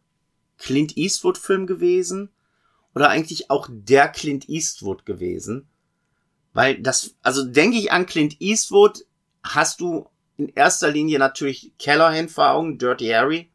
Clint 0.58 0.96
Eastwood 0.96 1.36
Film 1.36 1.66
gewesen 1.66 2.30
oder 2.94 3.10
eigentlich 3.10 3.50
auch 3.50 3.68
der 3.70 4.08
Clint 4.08 4.48
Eastwood 4.48 5.04
gewesen. 5.04 5.68
Weil 6.54 6.80
das, 6.80 7.14
also 7.22 7.44
denke 7.44 7.76
ich 7.76 7.92
an 7.92 8.06
Clint 8.06 8.40
Eastwood, 8.40 9.04
hast 9.42 9.82
du 9.82 10.08
in 10.38 10.48
erster 10.48 10.90
Linie 10.90 11.18
natürlich 11.18 11.72
Callahan 11.78 12.30
vor 12.30 12.52
Augen, 12.52 12.78
Dirty 12.78 13.08
Harry. 13.08 13.50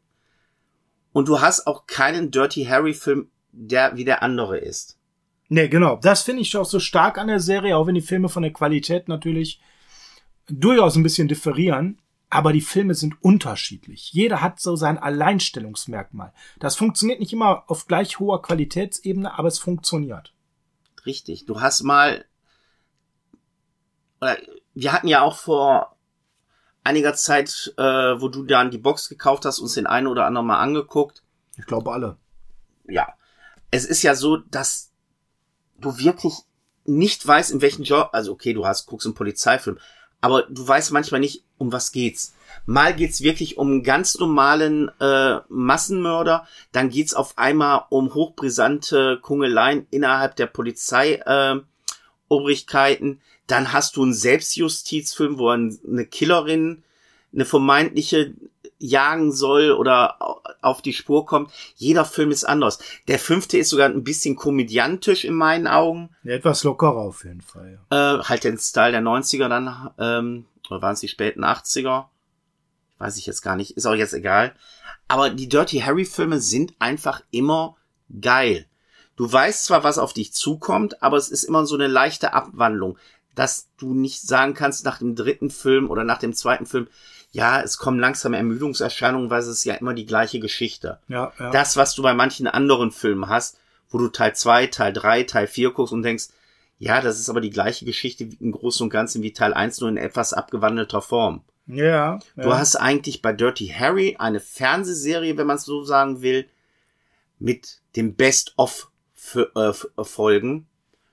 Und 1.12 1.26
du 1.26 1.40
hast 1.40 1.66
auch 1.66 1.86
keinen 1.86 2.30
Dirty 2.30 2.64
Harry 2.66 2.94
Film, 2.94 3.31
der 3.52 3.96
wie 3.96 4.04
der 4.04 4.22
andere 4.22 4.58
ist. 4.58 4.98
Nee, 5.48 5.68
genau. 5.68 5.96
Das 5.96 6.22
finde 6.22 6.42
ich 6.42 6.56
auch 6.56 6.64
so 6.64 6.80
stark 6.80 7.18
an 7.18 7.28
der 7.28 7.40
Serie, 7.40 7.76
auch 7.76 7.86
wenn 7.86 7.94
die 7.94 8.00
Filme 8.00 8.28
von 8.28 8.42
der 8.42 8.52
Qualität 8.52 9.08
natürlich 9.08 9.60
durchaus 10.48 10.96
ein 10.96 11.02
bisschen 11.02 11.28
differieren. 11.28 12.00
Aber 12.30 12.54
die 12.54 12.62
Filme 12.62 12.94
sind 12.94 13.22
unterschiedlich. 13.22 14.10
Jeder 14.14 14.40
hat 14.40 14.58
so 14.58 14.74
sein 14.74 14.96
Alleinstellungsmerkmal. 14.96 16.32
Das 16.58 16.76
funktioniert 16.76 17.20
nicht 17.20 17.34
immer 17.34 17.64
auf 17.66 17.86
gleich 17.86 18.18
hoher 18.18 18.40
Qualitätsebene, 18.40 19.38
aber 19.38 19.48
es 19.48 19.58
funktioniert. 19.58 20.32
Richtig. 21.04 21.44
Du 21.44 21.60
hast 21.60 21.82
mal, 21.82 22.24
oder 24.22 24.38
wir 24.72 24.94
hatten 24.94 25.08
ja 25.08 25.20
auch 25.20 25.36
vor 25.36 25.96
einiger 26.84 27.12
Zeit, 27.12 27.74
äh, 27.76 27.82
wo 27.82 28.28
du 28.28 28.44
dann 28.44 28.70
die 28.70 28.78
Box 28.78 29.10
gekauft 29.10 29.44
hast, 29.44 29.58
uns 29.58 29.74
den 29.74 29.86
einen 29.86 30.06
oder 30.06 30.24
anderen 30.24 30.46
mal 30.46 30.60
angeguckt. 30.60 31.22
Ich 31.58 31.66
glaube 31.66 31.92
alle. 31.92 32.16
Ja. 32.88 33.12
Es 33.72 33.84
ist 33.84 34.02
ja 34.02 34.14
so, 34.14 34.36
dass 34.36 34.90
du 35.78 35.98
wirklich 35.98 36.34
nicht 36.84 37.26
weißt, 37.26 37.50
in 37.50 37.60
welchem 37.62 37.82
Job, 37.84 38.10
also 38.12 38.32
okay, 38.32 38.52
du 38.52 38.64
hast, 38.66 38.86
guckst 38.86 39.06
einen 39.06 39.14
Polizeifilm, 39.14 39.78
aber 40.20 40.42
du 40.44 40.66
weißt 40.68 40.92
manchmal 40.92 41.20
nicht, 41.20 41.42
um 41.58 41.72
was 41.72 41.90
geht's. 41.90 42.34
Mal 42.66 42.94
geht's 42.94 43.22
wirklich 43.22 43.56
um 43.56 43.68
einen 43.68 43.82
ganz 43.82 44.18
normalen 44.18 44.90
äh, 45.00 45.40
Massenmörder, 45.48 46.46
dann 46.70 46.90
geht's 46.90 47.14
auf 47.14 47.38
einmal 47.38 47.86
um 47.88 48.14
hochbrisante 48.14 49.18
Kungeleien 49.22 49.86
innerhalb 49.90 50.36
der 50.36 50.46
Polizei 50.46 51.14
äh, 51.24 51.60
Obrigkeiten. 52.28 53.20
Dann 53.46 53.72
hast 53.72 53.96
du 53.96 54.02
einen 54.02 54.14
Selbstjustizfilm, 54.14 55.38
wo 55.38 55.48
ein- 55.48 55.78
eine 55.86 56.04
Killerin, 56.06 56.84
eine 57.32 57.44
vermeintliche 57.44 58.34
jagen 58.82 59.32
soll 59.32 59.70
oder 59.72 60.20
au- 60.20 60.40
auf 60.60 60.82
die 60.82 60.92
Spur 60.92 61.24
kommt. 61.26 61.50
Jeder 61.76 62.04
Film 62.04 62.30
ist 62.30 62.44
anders. 62.44 62.78
Der 63.08 63.18
fünfte 63.18 63.56
ist 63.58 63.70
sogar 63.70 63.88
ein 63.88 64.04
bisschen 64.04 64.36
komödiantisch 64.36 65.24
in 65.24 65.34
meinen 65.34 65.66
Augen. 65.66 66.10
Ja, 66.24 66.32
etwas 66.34 66.64
lockerer 66.64 66.96
auf 66.96 67.24
jeden 67.24 67.40
Fall. 67.40 67.78
Ja. 67.90 68.20
Äh, 68.20 68.22
halt 68.24 68.44
den 68.44 68.58
Style 68.58 68.92
der 68.92 69.02
90er 69.02 69.48
dann, 69.48 69.90
ähm, 69.98 70.46
oder 70.68 70.82
waren 70.82 70.94
es 70.94 71.00
die 71.00 71.08
späten 71.08 71.44
80er? 71.44 72.06
Weiß 72.98 73.16
ich 73.16 73.26
jetzt 73.26 73.42
gar 73.42 73.56
nicht, 73.56 73.76
ist 73.76 73.86
auch 73.86 73.94
jetzt 73.94 74.12
egal. 74.14 74.54
Aber 75.08 75.30
die 75.30 75.48
Dirty 75.48 75.80
Harry 75.80 76.04
Filme 76.04 76.40
sind 76.40 76.74
einfach 76.78 77.22
immer 77.30 77.76
geil. 78.20 78.66
Du 79.16 79.30
weißt 79.30 79.64
zwar, 79.64 79.84
was 79.84 79.98
auf 79.98 80.12
dich 80.12 80.32
zukommt, 80.32 81.02
aber 81.02 81.16
es 81.16 81.28
ist 81.28 81.44
immer 81.44 81.66
so 81.66 81.74
eine 81.74 81.86
leichte 81.88 82.32
Abwandlung, 82.32 82.96
dass 83.34 83.68
du 83.78 83.92
nicht 83.94 84.22
sagen 84.22 84.54
kannst 84.54 84.84
nach 84.84 84.98
dem 84.98 85.14
dritten 85.16 85.50
Film 85.50 85.90
oder 85.90 86.04
nach 86.04 86.18
dem 86.18 86.32
zweiten 86.34 86.66
Film, 86.66 86.86
ja, 87.32 87.60
es 87.62 87.78
kommen 87.78 87.98
langsam 87.98 88.34
Ermüdungserscheinungen, 88.34 89.30
weil 89.30 89.40
es 89.40 89.48
ist 89.48 89.64
ja 89.64 89.74
immer 89.74 89.94
die 89.94 90.06
gleiche 90.06 90.38
Geschichte 90.38 91.00
Ja, 91.08 91.32
ja. 91.38 91.50
das, 91.50 91.76
was 91.76 91.94
du 91.94 92.02
bei 92.02 92.14
manchen 92.14 92.46
anderen 92.46 92.92
Filmen 92.92 93.28
hast, 93.28 93.58
wo 93.88 93.98
du 93.98 94.08
Teil 94.08 94.36
2, 94.36 94.66
Teil 94.68 94.92
3, 94.92 95.24
Teil 95.24 95.46
4 95.46 95.72
guckst 95.72 95.92
und 95.92 96.02
denkst, 96.02 96.28
ja, 96.78 97.00
das 97.00 97.18
ist 97.18 97.30
aber 97.30 97.40
die 97.40 97.50
gleiche 97.50 97.84
Geschichte 97.84 98.28
im 98.38 98.52
Großen 98.52 98.84
und 98.84 98.90
Ganzen 98.90 99.22
wie 99.22 99.32
Teil 99.32 99.54
1, 99.54 99.80
nur 99.80 99.88
in 99.88 99.96
etwas 99.96 100.32
abgewandelter 100.34 101.00
Form. 101.00 101.42
ja, 101.66 102.18
Du 102.36 102.50
ja. 102.50 102.58
hast 102.58 102.76
eigentlich 102.76 103.22
bei 103.22 103.32
Dirty 103.32 103.68
Harry 103.68 104.16
eine 104.18 104.40
Fernsehserie, 104.40 105.36
wenn 105.38 105.46
man 105.46 105.56
es 105.56 105.64
so 105.64 105.84
sagen 105.84 106.22
will, 106.22 106.46
mit 107.38 107.80
dem 107.96 108.14
Best-of-Folgen, 108.14 110.66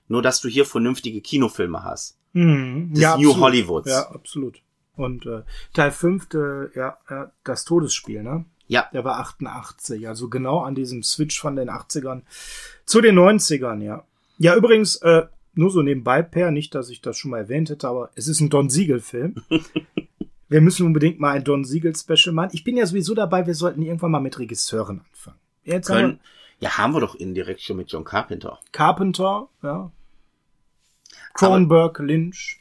nur 0.08 0.22
dass 0.22 0.40
du 0.40 0.48
hier 0.48 0.66
vernünftige 0.66 1.20
Kinofilme 1.20 1.84
hast. 1.84 2.16
Mhm. 2.32 2.90
des 2.92 3.02
ja, 3.02 3.16
New 3.16 3.30
absolut. 3.30 3.40
Hollywoods. 3.40 3.90
Ja, 3.90 4.10
absolut. 4.10 4.60
Und 5.00 5.26
äh, 5.26 5.42
Teil 5.72 5.90
5, 5.90 6.28
äh, 6.34 6.78
ja, 6.78 6.98
ja, 7.08 7.32
das 7.44 7.64
Todesspiel, 7.64 8.22
ne? 8.22 8.44
Ja, 8.66 8.88
Der 8.92 9.02
war 9.02 9.18
88, 9.18 10.06
also 10.06 10.28
genau 10.28 10.60
an 10.60 10.76
diesem 10.76 11.02
Switch 11.02 11.40
von 11.40 11.56
den 11.56 11.68
80ern 11.68 12.22
zu 12.84 13.00
den 13.00 13.18
90ern, 13.18 13.82
ja. 13.82 14.04
Ja, 14.38 14.54
übrigens, 14.54 14.96
äh, 14.96 15.26
nur 15.54 15.70
so 15.70 15.82
nebenbei, 15.82 16.22
Per, 16.22 16.52
nicht, 16.52 16.74
dass 16.74 16.88
ich 16.88 17.00
das 17.00 17.18
schon 17.18 17.32
mal 17.32 17.38
erwähnt 17.38 17.70
hätte, 17.70 17.88
aber 17.88 18.10
es 18.14 18.28
ist 18.28 18.40
ein 18.40 18.48
Don 18.48 18.70
Siegel-Film. 18.70 19.34
wir 20.48 20.60
müssen 20.60 20.86
unbedingt 20.86 21.18
mal 21.18 21.32
ein 21.32 21.44
Don 21.44 21.64
Siegel-Special 21.64 22.32
machen. 22.32 22.50
Ich 22.52 22.62
bin 22.62 22.76
ja 22.76 22.86
sowieso 22.86 23.14
dabei, 23.14 23.46
wir 23.46 23.54
sollten 23.54 23.82
irgendwann 23.82 24.12
mal 24.12 24.20
mit 24.20 24.38
Regisseuren 24.38 25.00
anfangen. 25.10 25.38
Jetzt 25.64 25.90
haben 25.90 25.96
können, 25.96 26.20
wir 26.60 26.68
ja, 26.68 26.78
haben 26.78 26.92
wir 26.92 27.00
doch 27.00 27.14
indirekt 27.14 27.62
schon 27.62 27.78
mit 27.78 27.90
John 27.90 28.04
Carpenter. 28.04 28.60
Carpenter, 28.70 29.48
ja. 29.62 29.90
Cronenberg, 31.34 31.98
Lynch, 31.98 32.59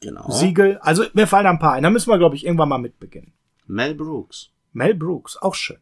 Genau. 0.00 0.30
Siegel. 0.30 0.78
Also 0.78 1.04
mir 1.12 1.26
fallen 1.26 1.44
da 1.44 1.50
ein 1.50 1.58
paar 1.58 1.74
ein. 1.74 1.82
Da 1.82 1.90
müssen 1.90 2.10
wir, 2.10 2.18
glaube 2.18 2.36
ich, 2.36 2.44
irgendwann 2.44 2.68
mal 2.68 2.78
mit 2.78 2.98
beginnen. 2.98 3.32
Mel 3.66 3.94
Brooks. 3.94 4.50
Mel 4.72 4.94
Brooks, 4.94 5.36
auch 5.36 5.54
schön. 5.54 5.78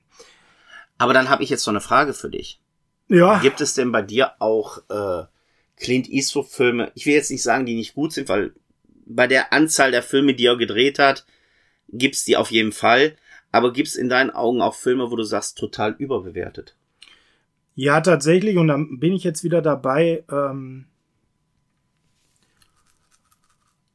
Aber 0.98 1.12
dann 1.12 1.28
habe 1.28 1.42
ich 1.42 1.50
jetzt 1.50 1.66
noch 1.66 1.72
eine 1.72 1.80
Frage 1.80 2.12
für 2.12 2.28
dich. 2.28 2.60
Ja. 3.08 3.38
Gibt 3.38 3.60
es 3.60 3.74
denn 3.74 3.92
bei 3.92 4.02
dir 4.02 4.32
auch 4.40 4.78
äh, 4.90 5.24
Clint 5.76 6.08
Eastwood-Filme? 6.08 6.90
Ich 6.94 7.06
will 7.06 7.14
jetzt 7.14 7.30
nicht 7.30 7.42
sagen, 7.42 7.64
die 7.64 7.76
nicht 7.76 7.94
gut 7.94 8.12
sind, 8.12 8.28
weil 8.28 8.52
bei 9.06 9.26
der 9.26 9.52
Anzahl 9.52 9.90
der 9.90 10.02
Filme, 10.02 10.34
die 10.34 10.46
er 10.46 10.56
gedreht 10.56 10.98
hat, 10.98 11.24
gibt's 11.88 12.24
die 12.24 12.36
auf 12.36 12.50
jeden 12.50 12.72
Fall. 12.72 13.16
Aber 13.50 13.72
gibt's 13.72 13.94
in 13.94 14.10
deinen 14.10 14.30
Augen 14.30 14.60
auch 14.60 14.74
Filme, 14.74 15.10
wo 15.10 15.16
du 15.16 15.22
sagst, 15.22 15.56
total 15.56 15.94
überbewertet? 15.98 16.76
Ja, 17.74 18.00
tatsächlich. 18.00 18.58
Und 18.58 18.68
dann 18.68 18.98
bin 18.98 19.14
ich 19.14 19.24
jetzt 19.24 19.44
wieder 19.44 19.62
dabei. 19.62 20.24
Ähm 20.30 20.86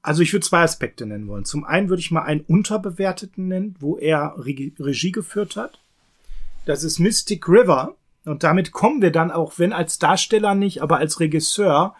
also 0.03 0.21
ich 0.21 0.33
würde 0.33 0.45
zwei 0.45 0.61
Aspekte 0.61 1.05
nennen 1.05 1.29
wollen. 1.29 1.45
Zum 1.45 1.63
einen 1.63 1.87
würde 1.87 2.01
ich 2.01 2.11
mal 2.11 2.23
einen 2.23 2.41
unterbewerteten 2.41 3.47
nennen, 3.47 3.75
wo 3.79 3.97
er 3.97 4.35
Regie, 4.37 5.11
geführt 5.11 5.55
hat. 5.55 5.79
Das 6.65 6.83
ist 6.83 6.99
Mystic 6.99 7.47
River. 7.47 7.95
Und 8.25 8.43
damit 8.43 8.73
kommen 8.73 9.01
wir 9.01 9.11
dann 9.11 9.31
auch, 9.31 9.57
wenn 9.57 9.71
als 9.71 9.99
Darsteller 9.99 10.55
nicht, 10.55 10.81
aber 10.81 10.97
als 10.97 11.21
Regisseur 11.21 11.95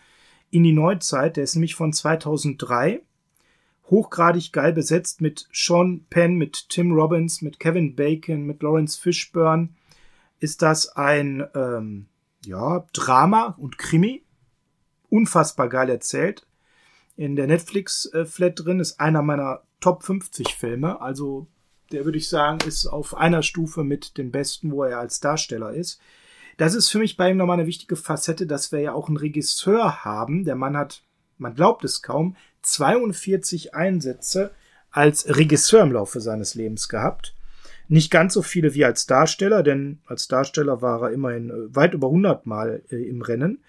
in 0.51 0.63
die 0.63 0.73
Neuzeit. 0.73 1.37
Der 1.37 1.45
ist 1.45 1.55
nämlich 1.55 1.75
von 1.75 1.93
2003. 1.93 3.01
Hochgradig 3.89 4.51
geil 4.51 4.73
besetzt 4.73 5.21
mit 5.21 5.47
Sean 5.53 6.05
Penn, 6.09 6.35
mit 6.35 6.69
Tim 6.69 6.91
Robbins, 6.91 7.41
mit 7.41 7.59
Kevin 7.59 7.95
Bacon, 7.95 8.45
mit 8.45 8.61
Lawrence 8.63 8.99
Fishburne. 8.99 9.69
Ist 10.39 10.61
das 10.61 10.89
ein 10.97 11.45
ähm, 11.55 12.07
ja, 12.45 12.85
Drama 12.91 13.55
und 13.57 13.77
Krimi. 13.77 14.23
Unfassbar 15.09 15.69
geil 15.69 15.89
erzählt. 15.89 16.45
In 17.15 17.35
der 17.35 17.47
Netflix-Flat 17.47 18.65
drin 18.65 18.79
ist 18.79 18.99
einer 18.99 19.21
meiner 19.21 19.61
Top 19.79 20.03
50 20.03 20.55
Filme. 20.55 20.99
Also 21.01 21.47
der 21.91 22.05
würde 22.05 22.17
ich 22.17 22.27
sagen, 22.27 22.59
ist 22.67 22.87
auf 22.87 23.15
einer 23.15 23.43
Stufe 23.43 23.83
mit 23.83 24.17
den 24.17 24.31
besten, 24.31 24.71
wo 24.71 24.83
er 24.83 24.99
als 24.99 25.19
Darsteller 25.19 25.71
ist. 25.73 25.99
Das 26.57 26.75
ist 26.75 26.89
für 26.89 26.99
mich 26.99 27.17
bei 27.17 27.31
ihm 27.31 27.37
nochmal 27.37 27.59
eine 27.59 27.67
wichtige 27.67 27.95
Facette, 27.95 28.47
dass 28.47 28.71
wir 28.71 28.79
ja 28.79 28.93
auch 28.93 29.07
einen 29.07 29.17
Regisseur 29.17 30.03
haben. 30.03 30.43
Der 30.45 30.55
Mann 30.55 30.77
hat, 30.77 31.03
man 31.37 31.55
glaubt 31.55 31.83
es 31.83 32.01
kaum, 32.01 32.35
42 32.63 33.75
Einsätze 33.75 34.51
als 34.91 35.27
Regisseur 35.27 35.81
im 35.81 35.91
Laufe 35.91 36.21
seines 36.21 36.55
Lebens 36.55 36.89
gehabt. 36.89 37.35
Nicht 37.87 38.11
ganz 38.11 38.33
so 38.33 38.41
viele 38.41 38.73
wie 38.73 38.85
als 38.85 39.05
Darsteller, 39.05 39.61
denn 39.61 39.99
als 40.05 40.27
Darsteller 40.27 40.81
war 40.81 41.01
er 41.03 41.11
immerhin 41.11 41.49
äh, 41.49 41.75
weit 41.75 41.93
über 41.93 42.07
100 42.07 42.45
Mal 42.45 42.81
äh, 42.89 42.95
im 42.95 43.21
Rennen. 43.21 43.63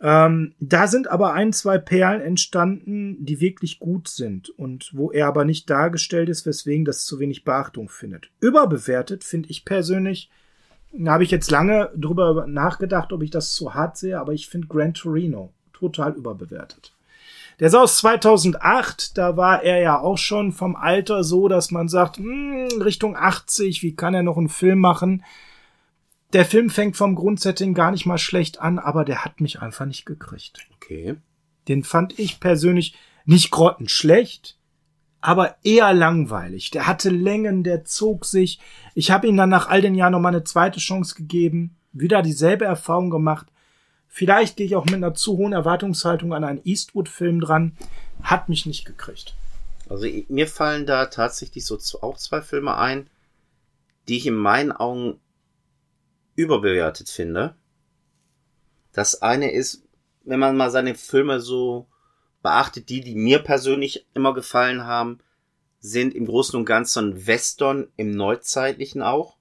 Ähm, 0.00 0.54
da 0.60 0.86
sind 0.86 1.08
aber 1.08 1.32
ein, 1.32 1.52
zwei 1.52 1.78
Perlen 1.78 2.20
entstanden, 2.20 3.24
die 3.24 3.40
wirklich 3.40 3.78
gut 3.78 4.08
sind 4.08 4.50
und 4.50 4.90
wo 4.92 5.10
er 5.12 5.26
aber 5.26 5.44
nicht 5.44 5.70
dargestellt 5.70 6.28
ist, 6.28 6.46
weswegen 6.46 6.84
das 6.84 7.04
zu 7.04 7.20
wenig 7.20 7.44
Beachtung 7.44 7.88
findet. 7.88 8.30
Überbewertet 8.40 9.24
finde 9.24 9.50
ich 9.50 9.64
persönlich, 9.64 10.30
da 10.92 11.12
habe 11.12 11.24
ich 11.24 11.30
jetzt 11.30 11.50
lange 11.50 11.90
drüber 11.96 12.46
nachgedacht, 12.46 13.12
ob 13.12 13.22
ich 13.22 13.30
das 13.30 13.54
zu 13.54 13.74
hart 13.74 13.96
sehe, 13.96 14.18
aber 14.18 14.32
ich 14.32 14.48
finde 14.48 14.68
Gran 14.68 14.94
Torino 14.94 15.52
total 15.72 16.12
überbewertet. 16.12 16.94
Der 17.60 17.68
ist 17.68 17.74
aus 17.74 17.98
2008, 17.98 19.16
da 19.16 19.36
war 19.36 19.62
er 19.62 19.80
ja 19.80 20.00
auch 20.00 20.18
schon 20.18 20.52
vom 20.52 20.74
Alter 20.74 21.22
so, 21.22 21.46
dass 21.48 21.70
man 21.70 21.88
sagt, 21.88 22.16
hm, 22.16 22.68
Richtung 22.82 23.16
80, 23.16 23.82
wie 23.82 23.94
kann 23.94 24.14
er 24.14 24.24
noch 24.24 24.36
einen 24.36 24.48
Film 24.48 24.80
machen? 24.80 25.24
Der 26.34 26.44
Film 26.44 26.68
fängt 26.68 26.96
vom 26.96 27.14
Grundsetting 27.14 27.74
gar 27.74 27.92
nicht 27.92 28.06
mal 28.06 28.18
schlecht 28.18 28.60
an, 28.60 28.80
aber 28.80 29.04
der 29.04 29.24
hat 29.24 29.40
mich 29.40 29.62
einfach 29.62 29.86
nicht 29.86 30.04
gekriegt. 30.04 30.58
Okay. 30.74 31.14
Den 31.68 31.84
fand 31.84 32.18
ich 32.18 32.40
persönlich 32.40 32.96
nicht 33.24 33.52
grottenschlecht, 33.52 34.58
aber 35.20 35.56
eher 35.62 35.94
langweilig. 35.94 36.72
Der 36.72 36.88
hatte 36.88 37.08
Längen, 37.08 37.62
der 37.62 37.84
zog 37.84 38.24
sich. 38.24 38.58
Ich 38.94 39.12
habe 39.12 39.28
ihm 39.28 39.36
dann 39.36 39.48
nach 39.48 39.68
all 39.68 39.80
den 39.80 39.94
Jahren 39.94 40.10
noch 40.10 40.20
mal 40.20 40.30
eine 40.30 40.42
zweite 40.42 40.80
Chance 40.80 41.14
gegeben, 41.14 41.76
wieder 41.92 42.20
dieselbe 42.20 42.64
Erfahrung 42.64 43.10
gemacht. 43.10 43.46
Vielleicht 44.08 44.56
gehe 44.56 44.66
ich 44.66 44.74
auch 44.74 44.86
mit 44.86 44.94
einer 44.94 45.14
zu 45.14 45.36
hohen 45.36 45.52
Erwartungshaltung 45.52 46.34
an 46.34 46.42
einen 46.42 46.60
Eastwood-Film 46.64 47.40
dran. 47.40 47.76
Hat 48.22 48.48
mich 48.48 48.66
nicht 48.66 48.84
gekriegt. 48.84 49.36
Also 49.88 50.06
mir 50.28 50.48
fallen 50.48 50.84
da 50.84 51.06
tatsächlich 51.06 51.64
so 51.64 51.78
auch 52.00 52.16
zwei 52.16 52.42
Filme 52.42 52.76
ein, 52.76 53.08
die 54.08 54.16
ich 54.16 54.26
in 54.26 54.34
meinen 54.34 54.72
Augen 54.72 55.20
überbewertet 56.36 57.08
finde. 57.08 57.54
Das 58.92 59.22
eine 59.22 59.52
ist, 59.52 59.82
wenn 60.24 60.40
man 60.40 60.56
mal 60.56 60.70
seine 60.70 60.94
Filme 60.94 61.40
so 61.40 61.86
beachtet, 62.42 62.88
die, 62.88 63.00
die 63.00 63.14
mir 63.14 63.40
persönlich 63.40 64.06
immer 64.14 64.34
gefallen 64.34 64.84
haben, 64.84 65.18
sind 65.80 66.14
im 66.14 66.26
Großen 66.26 66.58
und 66.58 66.64
Ganzen 66.64 67.26
Western 67.26 67.88
im 67.96 68.10
Neuzeitlichen 68.12 69.02
auch. 69.02 69.36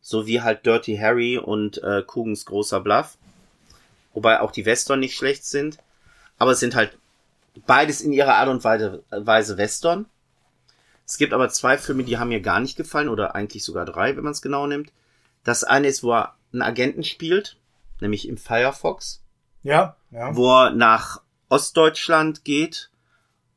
So 0.00 0.26
wie 0.26 0.40
halt 0.40 0.64
Dirty 0.64 0.96
Harry 0.96 1.38
und 1.38 1.82
äh, 1.82 2.02
Kugens 2.06 2.46
großer 2.46 2.80
Bluff. 2.80 3.18
Wobei 4.14 4.40
auch 4.40 4.50
die 4.50 4.64
Western 4.64 5.00
nicht 5.00 5.16
schlecht 5.16 5.44
sind. 5.44 5.78
Aber 6.38 6.52
es 6.52 6.60
sind 6.60 6.74
halt 6.74 6.96
beides 7.66 8.00
in 8.00 8.12
ihrer 8.12 8.36
Art 8.36 8.48
und 8.48 8.64
Weise 8.64 9.58
Western. 9.58 10.06
Es 11.06 11.16
gibt 11.16 11.32
aber 11.32 11.48
zwei 11.48 11.78
Filme, 11.78 12.04
die 12.04 12.18
haben 12.18 12.28
mir 12.28 12.40
gar 12.40 12.60
nicht 12.60 12.76
gefallen, 12.76 13.08
oder 13.08 13.34
eigentlich 13.34 13.64
sogar 13.64 13.84
drei, 13.84 14.16
wenn 14.16 14.24
man 14.24 14.32
es 14.32 14.42
genau 14.42 14.66
nimmt. 14.66 14.92
Das 15.44 15.64
eine 15.64 15.88
ist, 15.88 16.02
wo 16.02 16.12
er 16.12 16.36
einen 16.52 16.62
Agenten 16.62 17.04
spielt, 17.04 17.56
nämlich 18.00 18.28
im 18.28 18.36
Firefox. 18.36 19.22
Ja, 19.62 19.96
ja. 20.10 20.34
Wo 20.36 20.50
er 20.50 20.70
nach 20.70 21.22
Ostdeutschland 21.48 22.44
geht, 22.44 22.90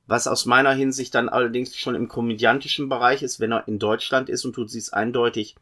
was 0.08 0.28
aus 0.28 0.46
meiner 0.46 0.74
Hinsicht 0.74 1.16
dann 1.16 1.30
allerdings 1.30 1.76
schon 1.76 1.96
im 1.96 2.08
komödiantischen 2.08 2.90
Bereich 2.90 3.24
ist, 3.24 3.40
wenn 3.40 3.54
er 3.54 3.68
in 3.68 3.80
Deutschland 3.80 4.30
ist 4.30 4.46
und 4.46 4.58
du 4.58 4.68
siehst 4.68 4.94
eindeutig, 4.94 5.56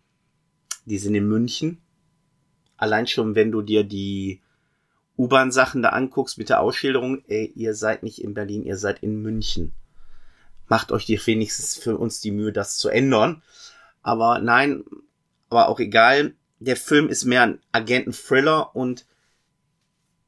die 0.85 0.97
sind 0.97 1.15
in 1.15 1.27
München. 1.27 1.81
Allein 2.77 3.07
schon, 3.07 3.35
wenn 3.35 3.51
du 3.51 3.61
dir 3.61 3.83
die 3.83 4.41
U-Bahn-Sachen 5.17 5.81
da 5.81 5.89
anguckst 5.89 6.37
mit 6.37 6.49
der 6.49 6.61
Ausschilderung, 6.61 7.23
ey, 7.27 7.51
ihr 7.55 7.75
seid 7.75 8.03
nicht 8.03 8.23
in 8.23 8.33
Berlin, 8.33 8.63
ihr 8.63 8.77
seid 8.77 9.03
in 9.03 9.21
München. 9.21 9.73
Macht 10.67 10.91
euch 10.91 11.05
die 11.05 11.19
wenigstens 11.25 11.77
für 11.77 11.97
uns 11.97 12.21
die 12.21 12.31
Mühe, 12.31 12.53
das 12.53 12.77
zu 12.77 12.89
ändern. 12.89 13.43
Aber 14.01 14.39
nein, 14.39 14.85
aber 15.49 15.67
auch 15.67 15.79
egal. 15.79 16.33
Der 16.59 16.75
Film 16.75 17.09
ist 17.09 17.25
mehr 17.25 17.43
ein 17.43 17.59
Agenten-Thriller 17.71 18.75
und 18.75 19.05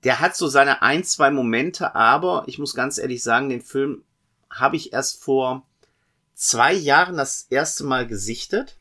der 0.03 0.19
hat 0.19 0.35
so 0.35 0.47
seine 0.47 0.81
ein, 0.81 1.03
zwei 1.03 1.29
Momente, 1.29 1.93
aber 1.93 2.43
ich 2.47 2.57
muss 2.57 2.73
ganz 2.73 2.97
ehrlich 2.97 3.21
sagen, 3.21 3.49
den 3.49 3.61
Film 3.61 4.03
habe 4.49 4.75
ich 4.75 4.93
erst 4.93 5.23
vor 5.23 5.65
zwei 6.33 6.73
Jahren 6.73 7.17
das 7.17 7.47
erste 7.49 7.83
Mal 7.83 8.07
gesichtet. 8.07 8.77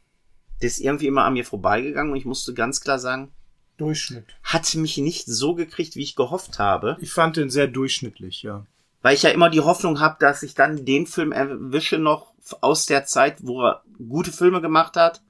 Der 0.62 0.68
ist 0.68 0.80
irgendwie 0.80 1.06
immer 1.06 1.24
an 1.24 1.34
mir 1.34 1.44
vorbeigegangen 1.44 2.12
und 2.12 2.18
ich 2.18 2.24
musste 2.24 2.54
ganz 2.54 2.80
klar 2.80 2.98
sagen, 2.98 3.32
Durchschnitt. 3.76 4.24
hat 4.42 4.74
mich 4.74 4.98
nicht 4.98 5.26
so 5.26 5.54
gekriegt, 5.54 5.96
wie 5.96 6.02
ich 6.02 6.16
gehofft 6.16 6.58
habe. 6.58 6.96
Ich 7.00 7.12
fand 7.12 7.36
den 7.36 7.50
sehr 7.50 7.66
durchschnittlich, 7.66 8.42
ja. 8.42 8.64
Weil 9.02 9.14
ich 9.14 9.22
ja 9.22 9.30
immer 9.30 9.48
die 9.48 9.60
Hoffnung 9.60 10.00
habe, 10.00 10.16
dass 10.20 10.42
ich 10.42 10.54
dann 10.54 10.84
den 10.84 11.06
Film 11.06 11.32
erwische 11.32 11.98
noch 11.98 12.32
aus 12.60 12.86
der 12.86 13.06
Zeit, 13.06 13.38
wo 13.40 13.62
er 13.62 13.82
gute 14.08 14.32
Filme 14.32 14.60
gemacht 14.60 14.96
hat 14.96 15.22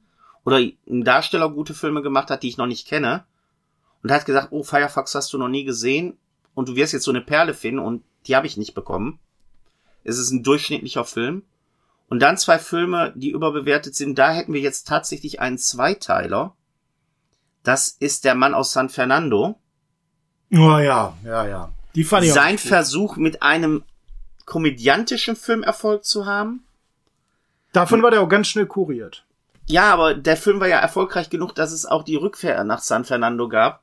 oder 0.45 0.59
ein 0.59 1.05
Darsteller 1.05 1.51
gute 1.51 1.75
Filme 1.75 2.03
gemacht 2.03 2.31
hat, 2.31 2.43
die 2.43 2.49
ich 2.49 2.57
noch 2.57 2.67
nicht 2.67 2.87
kenne. 2.87 3.25
Und 4.03 4.11
hat 4.11 4.25
gesagt, 4.25 4.49
oh, 4.51 4.63
Firefox 4.63 5.15
hast 5.15 5.33
du 5.33 5.39
noch 5.39 5.49
nie 5.49 5.65
gesehen 5.65 6.17
und 6.55 6.69
du 6.69 6.77
wirst 6.77 6.93
jetzt 6.93 7.05
so 7.05 7.11
eine 7.11 7.21
Perle 7.21 7.53
finden 7.53 7.81
und 7.81 8.03
die 8.27 8.35
habe 8.35 8.47
ich 8.47 8.57
nicht 8.57 8.75
bekommen. 8.75 9.19
Es 10.05 10.19
ist 10.19 10.31
ein 10.31 10.43
durchschnittlicher 10.43 11.05
Film. 11.05 11.43
Und 12.09 12.21
dann 12.21 12.39
zwei 12.39 12.59
Filme, 12.59 13.13
die 13.15 13.31
überbewertet 13.31 13.95
sind. 13.95 14.19
Da 14.19 14.33
hätten 14.33 14.53
wir 14.53 14.61
jetzt 14.61 14.89
tatsächlich 14.89 15.41
einen 15.41 15.59
Zweiteiler. 15.59 16.57
Das 17.63 17.89
ist 17.89 18.25
der 18.25 18.35
Mann 18.35 18.55
aus 18.55 18.73
San 18.73 18.89
Fernando. 18.89 19.61
Oh 20.53 20.79
ja, 20.79 21.17
ja, 21.25 21.47
ja. 21.47 21.73
Die 21.95 22.05
fand 22.05 22.25
ich 22.25 22.33
Sein. 22.33 22.59
Versuch 22.59 23.17
mit 23.17 23.43
einem 23.43 23.85
komödiantischen 24.45 25.37
Film 25.37 25.63
Erfolg 25.63 26.05
zu 26.05 26.27
haben. 26.27 26.65
Davon 27.73 28.03
war 28.03 28.11
der 28.11 28.23
auch 28.23 28.29
ganz 28.29 28.49
schnell 28.49 28.67
kuriert. 28.67 29.25
Ja, 29.67 29.93
aber 29.93 30.15
der 30.15 30.37
Film 30.37 30.61
war 30.61 30.69
ja 30.69 30.79
erfolgreich 30.79 31.31
genug, 31.31 31.55
dass 31.55 31.73
es 31.73 31.87
auch 31.87 32.03
die 32.03 32.17
Rückkehr 32.17 32.65
nach 32.65 32.81
San 32.81 33.05
Fernando 33.05 33.49
gab. 33.49 33.83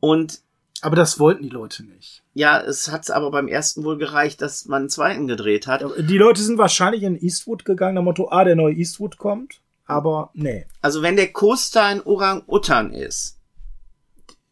Und 0.00 0.40
Aber 0.82 0.96
das 0.96 1.18
wollten 1.18 1.42
die 1.42 1.48
Leute 1.48 1.84
nicht. 1.84 2.22
ja, 2.34 2.60
es 2.60 2.90
hat 2.90 3.10
aber 3.10 3.30
beim 3.30 3.48
ersten 3.48 3.84
wohl 3.84 3.98
gereicht, 3.98 4.42
dass 4.42 4.66
man 4.66 4.82
einen 4.82 4.88
zweiten 4.90 5.26
gedreht 5.28 5.66
hat. 5.66 5.84
Die 5.98 6.18
Leute 6.18 6.42
sind 6.42 6.58
wahrscheinlich 6.58 7.04
in 7.04 7.16
Eastwood 7.16 7.64
gegangen, 7.64 7.94
nach 7.94 8.02
Motto, 8.02 8.28
ah, 8.30 8.44
der 8.44 8.56
neue 8.56 8.74
Eastwood 8.74 9.16
kommt. 9.16 9.60
Aber 9.86 10.30
nee. 10.34 10.66
Also 10.80 11.02
wenn 11.02 11.16
der 11.16 11.32
Co-Star 11.32 11.86
ein 11.86 12.02
Orang-Utan 12.02 12.92
ist, 12.92 13.38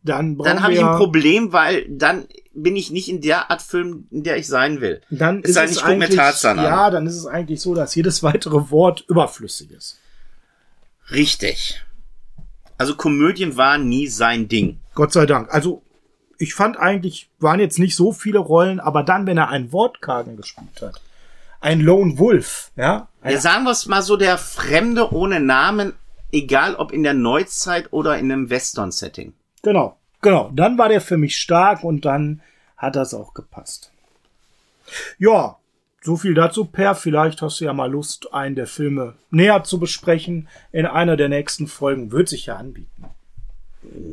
Dann 0.03 0.39
dann 0.39 0.63
habe 0.63 0.73
ich 0.73 0.81
ein 0.83 0.97
Problem, 0.97 1.53
weil 1.53 1.87
dann 1.89 2.27
bin 2.55 2.75
ich 2.77 2.91
nicht 2.91 3.09
in 3.09 3.21
der 3.21 3.51
Art 3.51 3.63
Film, 3.63 4.07
in 4.11 4.23
der 4.23 4.37
ich 4.39 4.47
sein 4.47 4.81
will. 4.81 5.03
Dann 5.11 5.43
ist 5.43 5.55
sei 5.55 5.65
es 5.65 5.83
eigentlich, 5.83 6.17
ja, 6.17 6.91
dann 6.91 7.07
ist 7.07 7.17
es 7.17 7.27
eigentlich 7.27 7.61
so, 7.61 7.75
dass 7.75 7.95
jedes 7.95 8.23
weitere 8.23 8.71
Wort 8.71 9.05
überflüssig 9.09 9.71
ist. 9.71 10.00
Richtig. 11.13 11.81
Also 12.79 12.97
Komödien 12.97 13.57
waren 13.57 13.89
nie 13.89 14.07
sein 14.07 14.49
Ding. 14.49 14.81
Gott 14.95 15.13
sei 15.13 15.27
Dank. 15.27 15.53
Also 15.53 15.83
ich 16.39 16.55
fand 16.55 16.79
eigentlich, 16.79 17.29
waren 17.39 17.61
jetzt 17.61 17.79
nicht 17.79 17.95
so 17.95 18.13
viele 18.13 18.39
Rollen, 18.39 18.81
aber 18.81 19.03
dann, 19.03 19.27
wenn 19.27 19.37
er 19.37 19.51
einen 19.51 19.73
Wortkargen 19.73 20.37
gespielt 20.37 20.81
hat, 20.81 21.01
ein 21.61 21.81
Lone 21.81 22.19
Wolf, 22.19 22.71
ja, 22.77 23.09
Ja, 23.23 23.39
sagen 23.39 23.65
wir 23.65 23.73
es 23.73 23.85
mal 23.85 24.01
so, 24.01 24.17
der 24.17 24.39
Fremde 24.39 25.13
ohne 25.13 25.41
Namen, 25.41 25.93
egal 26.33 26.75
ob 26.77 26.93
in 26.93 27.03
der 27.03 27.13
Neuzeit 27.13 27.93
oder 27.93 28.17
in 28.17 28.33
einem 28.33 28.49
Western-Setting. 28.49 29.35
Genau, 29.63 29.99
genau. 30.23 30.51
Dann 30.55 30.79
war 30.79 30.89
der 30.89 31.03
für 31.03 31.19
mich 31.19 31.37
stark 31.37 31.85
und 31.85 32.07
dann 32.07 32.41
hat 32.79 32.97
das 32.97 33.13
auch 33.13 33.35
gepasst. 33.35 33.93
Ja, 35.19 35.59
so 36.03 36.17
viel 36.17 36.35
dazu, 36.35 36.65
Per. 36.65 36.95
Vielleicht 36.95 37.43
hast 37.43 37.61
du 37.61 37.65
ja 37.65 37.73
mal 37.73 37.91
Lust, 37.91 38.33
einen 38.33 38.55
der 38.55 38.67
Filme 38.67 39.15
näher 39.31 39.65
zu 39.65 39.79
besprechen. 39.79 40.49
In 40.73 40.87
einer 40.87 41.17
der 41.17 41.29
nächsten 41.29 41.67
Folgen 41.67 42.11
wird 42.11 42.29
sich 42.29 42.47
ja 42.47 42.57
anbieten. 42.57 43.05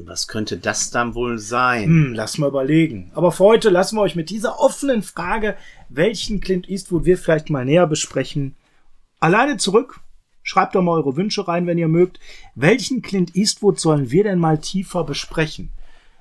Was 0.05 0.27
könnte 0.27 0.57
das 0.57 0.91
dann 0.91 1.13
wohl 1.13 1.37
sein? 1.37 1.85
Hm, 1.85 2.13
lass 2.13 2.37
mal 2.37 2.47
überlegen. 2.47 3.11
Aber 3.13 3.31
für 3.31 3.43
heute 3.43 3.69
lassen 3.69 3.97
wir 3.97 4.01
euch 4.01 4.15
mit 4.15 4.29
dieser 4.29 4.59
offenen 4.59 5.03
Frage, 5.03 5.55
welchen 5.89 6.39
Clint 6.39 6.69
Eastwood 6.69 7.05
wir 7.05 7.17
vielleicht 7.17 7.49
mal 7.49 7.65
näher 7.65 7.87
besprechen, 7.87 8.55
alleine 9.19 9.57
zurück. 9.57 9.99
Schreibt 10.43 10.75
doch 10.75 10.81
mal 10.81 10.93
eure 10.93 11.17
Wünsche 11.17 11.47
rein, 11.47 11.67
wenn 11.67 11.77
ihr 11.77 11.89
mögt. 11.89 12.21
Welchen 12.55 13.01
Clint 13.01 13.35
Eastwood 13.35 13.79
sollen 13.79 14.11
wir 14.11 14.23
denn 14.23 14.39
mal 14.39 14.59
tiefer 14.59 15.03
besprechen? 15.03 15.71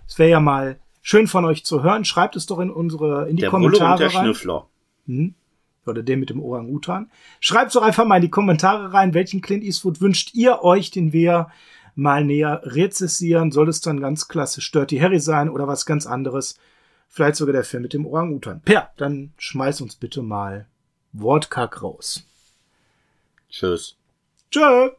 Es 0.08 0.18
wäre 0.18 0.30
ja 0.30 0.40
mal 0.40 0.80
schön 1.00 1.28
von 1.28 1.44
euch 1.44 1.64
zu 1.64 1.84
hören. 1.84 2.04
Schreibt 2.04 2.34
es 2.34 2.46
doch 2.46 2.58
in 2.58 2.70
unsere 2.70 3.28
in 3.28 3.36
die 3.36 3.42
der 3.42 3.50
Bulle 3.50 3.78
Kommentare 3.78 3.92
und 3.92 4.00
der 4.00 4.14
rein. 4.14 4.24
Schnüffler. 4.24 4.66
Oder 5.86 6.02
der 6.02 6.16
mit 6.16 6.30
dem 6.30 6.42
Orang-Utan. 6.42 7.10
Schreibt 7.40 7.74
doch 7.74 7.82
einfach 7.82 8.04
mal 8.04 8.16
in 8.16 8.22
die 8.22 8.30
Kommentare 8.30 8.92
rein, 8.92 9.14
welchen 9.14 9.40
Clint 9.40 9.64
Eastwood 9.64 10.00
wünscht 10.00 10.34
ihr 10.34 10.62
euch, 10.62 10.90
den 10.90 11.12
wir 11.12 11.48
mal 11.94 12.24
näher 12.24 12.60
rezessieren. 12.64 13.52
Soll 13.52 13.68
es 13.68 13.80
dann 13.80 14.00
ganz 14.00 14.28
klassisch 14.28 14.70
Dirty 14.72 14.98
Harry 14.98 15.20
sein 15.20 15.48
oder 15.48 15.68
was 15.68 15.86
ganz 15.86 16.06
anderes? 16.06 16.58
Vielleicht 17.08 17.36
sogar 17.36 17.52
der 17.52 17.64
Film 17.64 17.84
mit 17.84 17.92
dem 17.92 18.06
Orang-Utan. 18.06 18.60
Per, 18.62 18.90
dann 18.96 19.32
schmeiß 19.38 19.80
uns 19.80 19.94
bitte 19.96 20.22
mal 20.22 20.66
Wortkack 21.12 21.82
raus. 21.82 22.24
Tschüss. 23.48 23.96
Tschö. 24.50 24.90